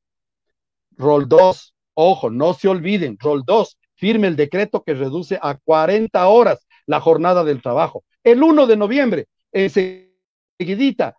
[0.96, 6.26] Rol 2, ojo, no se olviden, rol 2, firme el decreto que reduce a 40
[6.26, 8.04] horas la jornada del trabajo.
[8.24, 11.16] El 1 de noviembre, enseguidita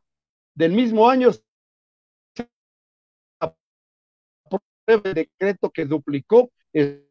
[0.56, 1.30] del mismo año,
[4.88, 7.08] el decreto que duplicó el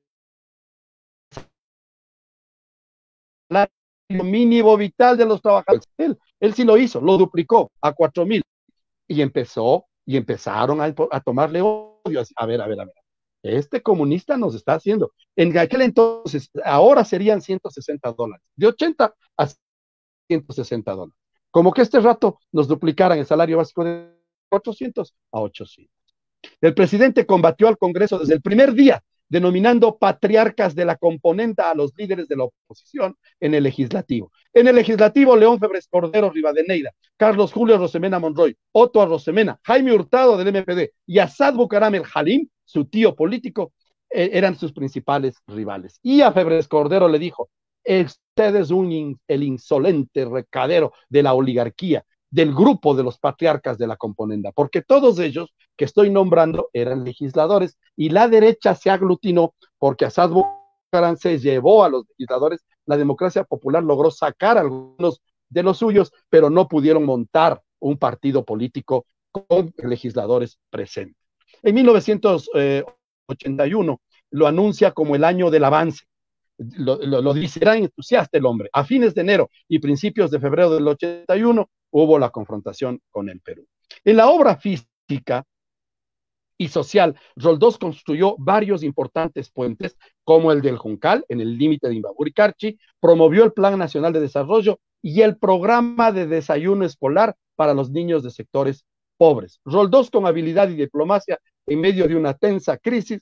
[4.09, 5.87] mínimo vital de los trabajadores.
[5.97, 8.43] Él, él sí lo hizo, lo duplicó a cuatro mil
[9.09, 12.23] y empezó y empezaron a, a tomarle odio.
[12.37, 12.95] A ver, a ver, a ver.
[13.43, 15.12] Este comunista nos está haciendo.
[15.35, 19.49] En aquel entonces, ahora serían 160 dólares, de 80 a
[20.29, 21.16] 160 dólares.
[21.51, 24.16] Como que este rato nos duplicaran el salario básico de
[24.49, 26.01] 400 a 800.
[26.61, 31.74] El presidente combatió al Congreso desde el primer día denominando patriarcas de la componenta a
[31.74, 34.30] los líderes de la oposición en el legislativo.
[34.53, 40.36] En el legislativo, León Febres Cordero Rivadeneira, Carlos Julio Rosemena Monroy, Otto Rosemena, Jaime Hurtado
[40.36, 43.72] del MPD y Asad Bucaram el Halim, su tío político,
[44.11, 45.99] eh, eran sus principales rivales.
[46.03, 47.49] Y a Febres Cordero le dijo,
[47.86, 53.87] usted es un el insolente recadero de la oligarquía, del grupo de los patriarcas de
[53.87, 59.53] la componenda, porque todos ellos que estoy nombrando eran legisladores y la derecha se aglutinó
[59.78, 65.20] porque Asad Bucaram se llevó a los legisladores, la democracia popular logró sacar a algunos
[65.51, 71.22] de los suyos, pero no pudieron montar un partido político con legisladores presentes.
[71.62, 76.07] En 1981 lo anuncia como el año del avance.
[76.57, 78.70] Lo, lo, dice, era entusiasta el hombre.
[78.72, 83.40] A fines de enero y principios de febrero del 81 hubo la confrontación con el
[83.40, 83.66] Perú.
[84.05, 85.45] En la obra física
[86.59, 91.95] y social, Roldós construyó varios importantes puentes, como el del Juncal, en el límite de
[91.95, 97.90] Imbaburicarchi, promovió el Plan Nacional de Desarrollo y el programa de desayuno escolar para los
[97.90, 98.84] niños de sectores
[99.16, 99.61] pobres.
[99.64, 103.20] Roldós, con habilidad y diplomacia, en medio de una tensa crisis,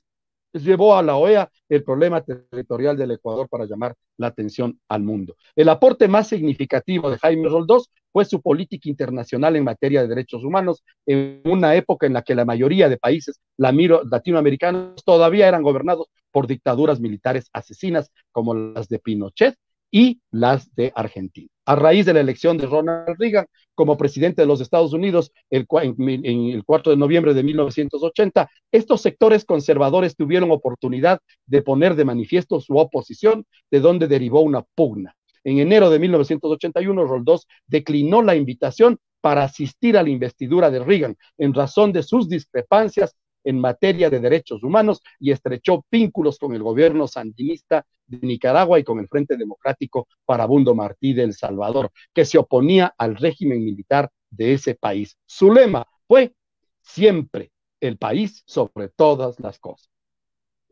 [0.53, 5.35] llevó a la OEA el problema territorial del Ecuador para llamar la atención al mundo.
[5.55, 10.43] El aporte más significativo de Jaime Roldós fue su política internacional en materia de derechos
[10.43, 16.07] humanos en una época en la que la mayoría de países latinoamericanos todavía eran gobernados
[16.31, 19.55] por dictaduras militares asesinas como las de Pinochet
[19.91, 21.49] y las de Argentina.
[21.65, 23.45] A raíz de la elección de Ronald Reagan
[23.75, 29.01] como presidente de los Estados Unidos el, en, el 4 de noviembre de 1980, estos
[29.01, 35.15] sectores conservadores tuvieron oportunidad de poner de manifiesto su oposición, de donde derivó una pugna.
[35.43, 41.15] En enero de 1981, Roldós declinó la invitación para asistir a la investidura de Reagan
[41.37, 46.61] en razón de sus discrepancias en materia de derechos humanos y estrechó vínculos con el
[46.61, 52.25] gobierno sandinista de Nicaragua y con el Frente Democrático Farabundo Martí de El Salvador, que
[52.25, 55.17] se oponía al régimen militar de ese país.
[55.25, 56.35] Su lema fue
[56.81, 59.89] siempre el país sobre todas las cosas.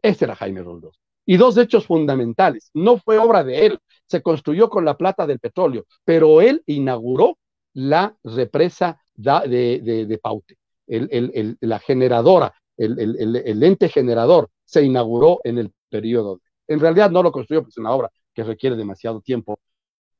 [0.01, 0.99] Ese era Jaime Roldós.
[1.29, 2.71] Y dos hechos fundamentales.
[2.73, 7.37] No fue obra de él, se construyó con la plata del petróleo, pero él inauguró
[7.73, 10.57] la represa de, Paute,
[10.87, 16.41] la generadora el, ente generador se inauguró en el periodo.
[16.67, 19.59] En realidad no lo construyó, pues es una obra que requiere demasiado tiempo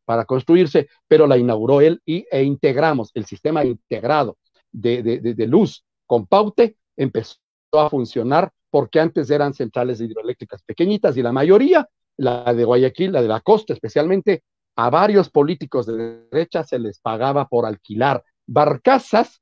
[0.05, 4.37] para construirse, pero la inauguró él y, e integramos el sistema integrado
[4.71, 7.37] de, de, luz con Paute, empezó
[7.73, 13.21] a funcionar porque antes eran centrales hidroeléctricas pequeñitas y la mayoría, la de Guayaquil, la
[13.21, 14.43] de la costa especialmente,
[14.75, 19.41] a varios políticos de derecha se les pagaba por alquilar barcazas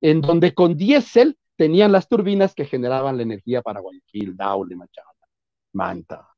[0.00, 5.08] en donde con diésel tenían las turbinas que generaban la energía para Guayaquil, Daule, Machada,
[5.72, 6.28] Manta.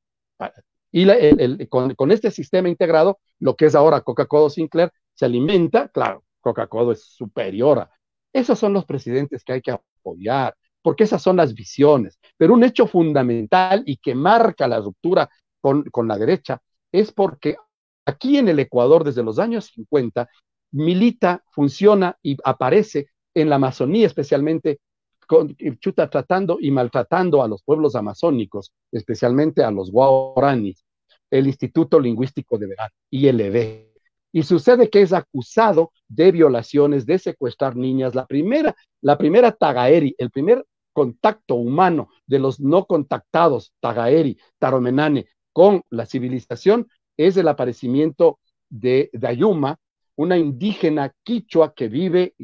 [0.92, 6.92] Y con, este sistema integrado, lo que es ahora Coca-Cola Sinclair, se alimenta, claro, Coca-Cola
[6.92, 7.88] es superior
[8.32, 10.54] Esos son los presidentes que hay que apoyar,
[10.84, 12.20] porque esas son las visiones.
[12.36, 15.30] Pero un hecho fundamental y que marca la ruptura
[15.62, 16.60] con, con la derecha
[16.92, 17.56] es porque
[18.04, 20.28] aquí en el Ecuador, desde los años 50,
[20.72, 24.78] milita, funciona y aparece en la Amazonía, especialmente
[25.26, 30.84] con, chuta, tratando y maltratando a los pueblos amazónicos, especialmente a los guaraníes,
[31.30, 33.94] el Instituto Lingüístico de Verano, ILV.
[34.32, 38.14] Y sucede que es acusado de violaciones, de secuestrar niñas.
[38.14, 40.64] La primera, la primera Tagaeri, el primer
[40.94, 46.88] contacto humano de los no contactados, Tagaeri, Taromenane, con la civilización,
[47.18, 48.38] es el aparecimiento
[48.70, 49.76] de Dayuma,
[50.16, 52.34] una indígena quichua que vive,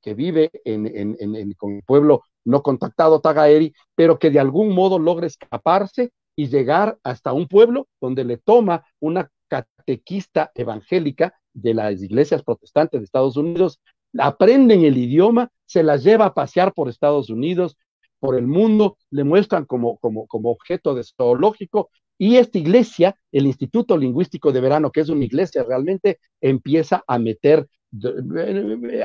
[0.00, 5.26] que vive en, con el pueblo no contactado Tagaeri, pero que de algún modo logra
[5.26, 12.42] escaparse y llegar hasta un pueblo donde le toma una catequista evangélica de las iglesias
[12.42, 13.80] protestantes de Estados Unidos,
[14.18, 17.76] aprenden el idioma, se las lleva a pasear por Estados Unidos,
[18.20, 23.46] por el mundo, le muestran como, como, como objeto de zoológico y esta iglesia, el
[23.46, 27.66] Instituto Lingüístico de Verano, que es una iglesia realmente, empieza a meter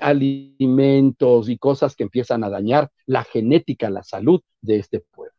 [0.01, 5.34] alimentos y cosas que empiezan a dañar la genética, la salud de este pueblo.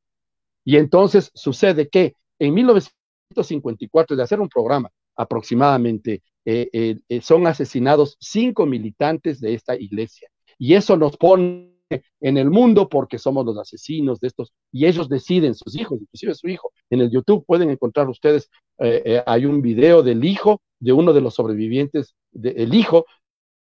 [0.65, 7.47] Y entonces sucede que en 1954, de hacer un programa aproximadamente, eh, eh, eh, son
[7.47, 10.29] asesinados cinco militantes de esta iglesia.
[10.59, 11.76] Y eso nos pone
[12.21, 16.35] en el mundo porque somos los asesinos de estos y ellos deciden, sus hijos, inclusive
[16.35, 16.73] su hijo.
[16.91, 21.13] En el YouTube pueden encontrar ustedes, eh, eh, hay un video del hijo de uno
[21.13, 23.07] de los sobrevivientes, el hijo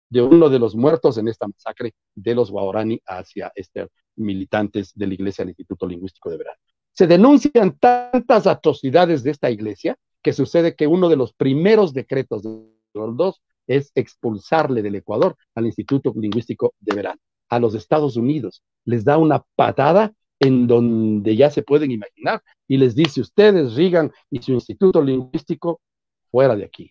[0.08, 5.06] de uno de los muertos en esta masacre de los Guarani hacia estos militantes de
[5.06, 6.58] la iglesia del Instituto Lingüístico de Verano.
[6.92, 12.42] Se denuncian tantas atrocidades de esta iglesia que sucede que uno de los primeros decretos
[12.42, 12.50] de
[12.94, 17.20] los dos es expulsarle del Ecuador al Instituto Lingüístico de Verano
[17.52, 22.78] a los Estados Unidos, les da una patada en donde ya se pueden imaginar y
[22.78, 25.82] les dice ustedes, Reagan y su instituto lingüístico,
[26.30, 26.90] fuera de aquí.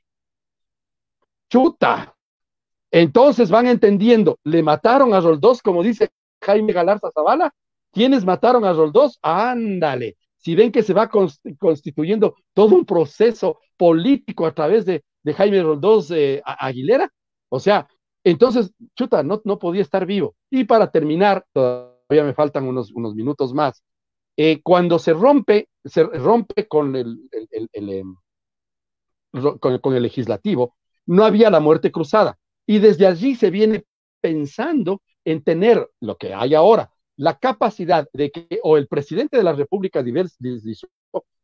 [1.50, 2.16] Chuta.
[2.92, 6.12] Entonces van entendiendo, le mataron a Roldós, como dice
[6.44, 7.52] Jaime Galarza Zavala.
[7.92, 9.18] ¿Quiénes mataron a Roldós?
[9.24, 10.16] Ándale.
[10.38, 11.10] Si ven que se va
[11.58, 17.12] constituyendo todo un proceso político a través de, Jaime Roldós eh, Aguilera,
[17.50, 17.88] o sea,
[18.24, 20.36] entonces, chuta, no, no podía estar vivo.
[20.50, 23.84] Y para terminar, todavía me faltan unos, unos minutos más.
[24.38, 27.20] Eh, cuando se rompe, se rompe con el,
[27.74, 28.16] em,
[29.60, 32.38] con, con el legislativo, no había la muerte cruzada.
[32.66, 33.86] Y desde allí se viene
[34.22, 39.44] pensando en tener lo que hay ahora, la capacidad de que o el presidente de
[39.44, 40.04] la República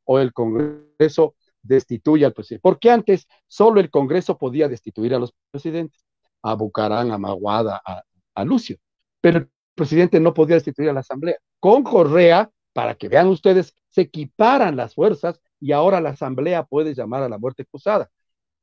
[0.05, 2.61] o el Congreso destituya al presidente.
[2.61, 6.07] Porque antes solo el Congreso podía destituir a los presidentes
[6.41, 8.77] a Bucarán, a Maguada, a, Lucio.
[9.21, 11.38] Pero el presidente no podía destituir a la Asamblea.
[11.59, 16.93] Con Correa, para que vean ustedes, se equiparan las fuerzas y ahora la Asamblea puede
[16.93, 18.09] llamar a la muerte cruzada.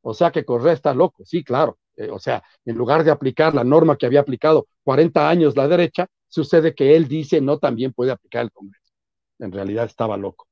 [0.02, 1.78] O sea que Correa está loco, sí, claro.
[1.96, 5.68] Eh, o sea, en lugar de aplicar la norma que había aplicado 40 años la
[5.68, 8.92] derecha, sucede que él dice no también puede aplicar el Congreso.
[9.38, 10.46] En realidad estaba loco.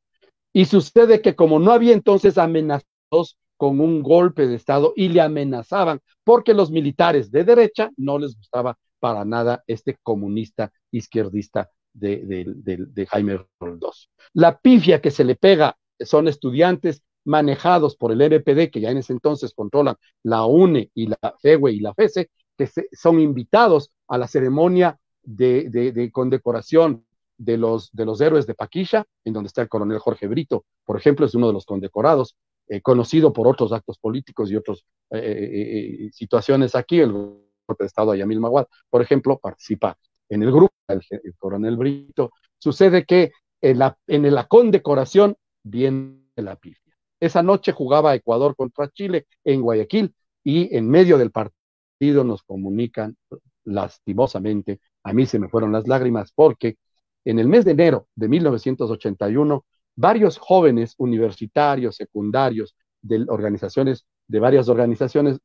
[0.53, 5.21] Y sucede que como no había entonces amenazados con un golpe de Estado y le
[5.21, 13.07] amenazaban porque los militares de derecha no les gustaba para nada este comunista izquierdista de,
[13.09, 14.11] Jaime Roldós.
[14.33, 18.97] La pifia que se le pega son estudiantes manejados por el MPD, que ya en
[18.97, 19.95] ese entonces controlan
[20.25, 26.11] la UNE y la FEWE y la FESE, que son invitados a la ceremonia de,
[26.13, 27.07] condecoración
[27.39, 30.97] de los, de los héroes de Paquilla, en donde está el coronel Jorge Brito, por
[30.97, 32.37] ejemplo, es uno de los condecorados,
[32.69, 37.87] eh, conocido por otros actos políticos y otras eh, eh, situaciones aquí, el golpe de
[37.87, 39.97] Estado Ayamil Maguad, por ejemplo, participa
[40.29, 41.03] en el grupo, el,
[41.39, 42.33] coronel Brito.
[42.59, 46.95] Sucede que en la, en la condecoración viene la pifia.
[47.21, 53.17] Esa noche jugaba Ecuador contra Chile en Guayaquil y en medio del partido nos comunican
[53.65, 56.77] lastimosamente, a mí se me fueron las lágrimas porque
[57.25, 59.65] en el mes de enero de 1981
[59.97, 65.41] varios jóvenes universitarios, secundarios, de organizaciones, de varias organizaciones,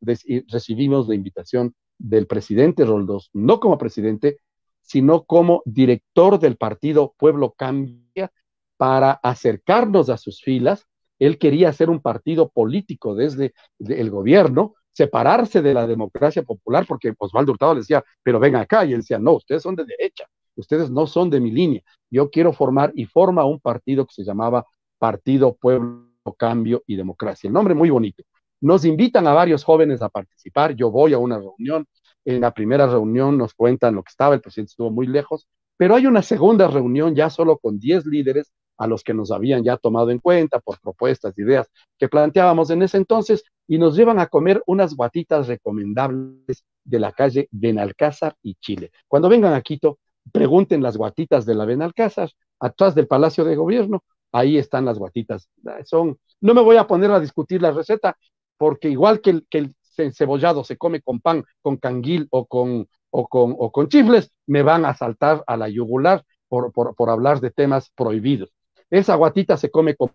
[0.47, 4.39] recibimos la invitación del presidente Roldós, no como presidente,
[4.81, 8.31] sino como director del partido Pueblo Cambia,
[8.77, 10.85] para acercarnos a sus filas.
[11.19, 17.13] Él quería hacer un partido político desde el gobierno, separarse de la democracia popular, porque
[17.17, 20.25] Osvaldo Hurtado le decía, pero ven acá, y él decía, no, ustedes son de derecha,
[20.61, 24.23] ustedes no son de mi línea, yo quiero formar y forma un partido que se
[24.23, 24.65] llamaba
[24.97, 27.47] Partido Pueblo, Cambio y Democracia.
[27.47, 28.23] El nombre muy bonito.
[28.61, 31.85] Nos invitan a varios jóvenes a participar, yo voy a una reunión,
[32.25, 35.47] En la primera reunión nos cuentan lo que estaba, el presidente estuvo muy lejos,
[35.77, 39.63] pero hay una segunda reunión ya solo con 10 líderes a los que nos habían
[39.63, 44.19] ya tomado en cuenta por propuestas, ideas que planteábamos en ese entonces, y nos llevan
[44.19, 48.91] a comer unas guatitas recomendables de la calle Benalcázar y Chile.
[49.07, 49.99] Cuando vengan a Quito,
[50.31, 55.49] pregunten las guatitas de la Benalcázar, atrás del Palacio de Gobierno, ahí están las guatitas.
[55.85, 58.17] Son, no me voy a poner a discutir la receta,
[58.57, 59.71] porque igual que el, que
[60.13, 64.63] cebollado se come con pan, con canguil o con, o con, o con chifles, me
[64.63, 68.49] van a saltar a la yugular por hablar de temas prohibidos.
[68.89, 70.11] Esa guatita se come con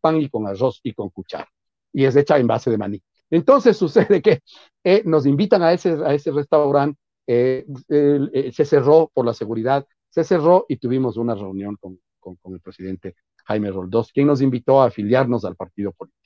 [0.00, 1.48] pan y con arroz y con cuchara,
[1.92, 3.02] y es hecha en base de maní.
[3.30, 4.40] Entonces sucede que
[4.84, 6.98] eh, nos invitan a ese, a ese restaurante,
[7.32, 12.36] eh, eh, se cerró por la seguridad, se cerró y tuvimos una reunión con, con,
[12.52, 13.14] el presidente
[13.46, 16.20] Jaime Roldós, quien nos invitó a afiliarnos al partido político.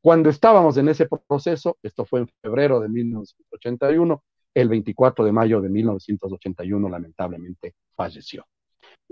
[0.00, 4.22] Cuando estábamos en ese proceso, esto fue en febrero de 1981,
[4.54, 8.46] el 24 de mayo de 1981 lamentablemente falleció.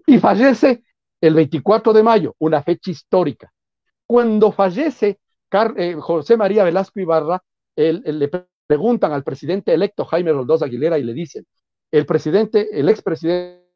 [0.07, 0.85] Y fallece
[1.20, 3.53] el 24 de mayo, una fecha histórica.
[4.07, 5.18] Cuando fallece
[5.77, 7.43] eh, José María Velasco Ibarra,
[7.74, 8.31] él, le
[8.66, 11.46] preguntan al presidente electo Jaime Roldós Aguilera y le dicen,
[11.90, 13.66] el presidente, el expresidente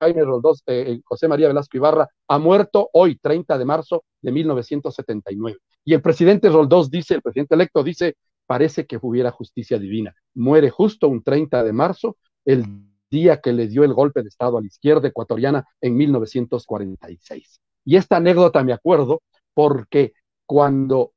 [0.00, 5.58] Jaime Roldós, eh, José María Velasco Ibarra, ha muerto hoy, 30 de marzo de 1979.
[5.84, 8.16] Y el presidente Roldós dice, el presidente electo dice,
[8.46, 10.14] parece que hubiera justicia divina.
[10.34, 12.64] Muere justo un 30 de marzo, el
[13.10, 17.60] día que le dio el golpe de Estado a la izquierda ecuatoriana en 1946.
[17.84, 19.22] Y esta anécdota me acuerdo
[19.52, 20.12] porque
[20.46, 21.12] cuando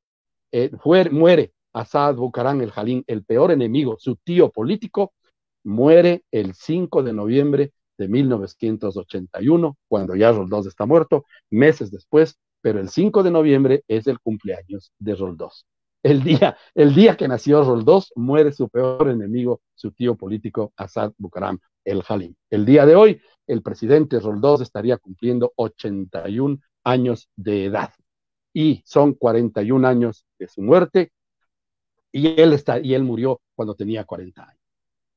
[0.52, 0.70] eh,
[1.10, 5.12] muere Asad Bucarán el Jalín, el peor enemigo, su tío político,
[5.64, 12.80] muere el 5 de noviembre de 1981, cuando ya Roldós está muerto, meses después, pero
[12.80, 15.66] el 5 de noviembre es el cumpleaños de Roldós.
[16.02, 21.12] El día, el día que nació Roldós, muere su peor enemigo, su tío político, Asad
[21.18, 22.36] Bucaram, el Jalín.
[22.50, 27.92] El día de hoy, el presidente Roldós estaría cumpliendo 81 años de edad
[28.52, 31.10] y son 41 años de su muerte
[32.14, 34.62] y él, está, y él murió cuando tenía 40 años.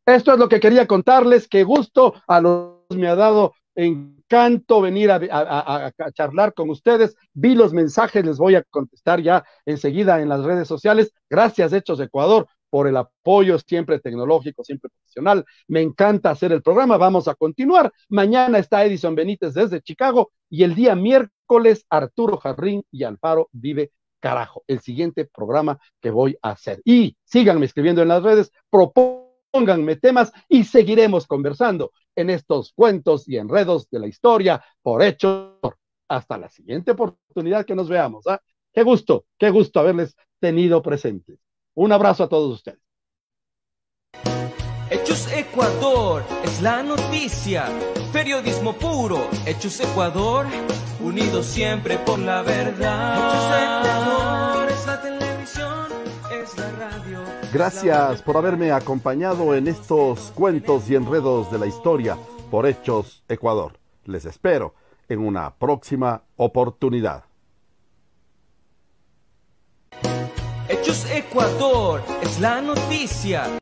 [0.03, 5.11] Esto es lo que quería contarles, qué gusto a los me ha dado encanto venir
[5.11, 7.15] a, charlar con ustedes.
[7.33, 11.13] Vi los mensajes, les voy a contestar ya enseguida en las redes sociales.
[11.29, 15.45] Gracias, Hechos Ecuador, por el apoyo siempre tecnológico, siempre profesional.
[15.67, 16.97] Me encanta hacer el programa.
[16.97, 17.91] Vamos a continuar.
[18.09, 23.91] Mañana está Edison Benítez desde Chicago y el día miércoles Arturo Jarrín y Alfaro Vive
[24.27, 26.81] Carajo, el siguiente programa que voy a hacer.
[26.83, 33.37] Y síganme escribiendo en las redes, propónganme temas y seguiremos conversando en estos cuentos y
[33.37, 35.61] enredos de la historia por hecho.
[36.09, 38.27] Hasta la siguiente oportunidad que nos veamos.
[38.27, 38.41] ¿ah?
[38.73, 41.39] Qué gusto, qué gusto haberles tenido presentes.
[41.73, 42.81] Un abrazo a todos ustedes.
[44.89, 47.65] Hechos Ecuador es la noticia,
[48.13, 50.47] periodismo puro, Hechos Ecuador,
[51.01, 54.06] unidos siempre por la verdad.
[57.53, 62.17] Gracias por haberme acompañado en estos cuentos y enredos de la historia
[62.51, 63.79] por Hechos Ecuador.
[64.03, 64.75] Les espero
[65.07, 67.23] en una próxima oportunidad.
[70.67, 73.47] Hechos Ecuador es la noticia.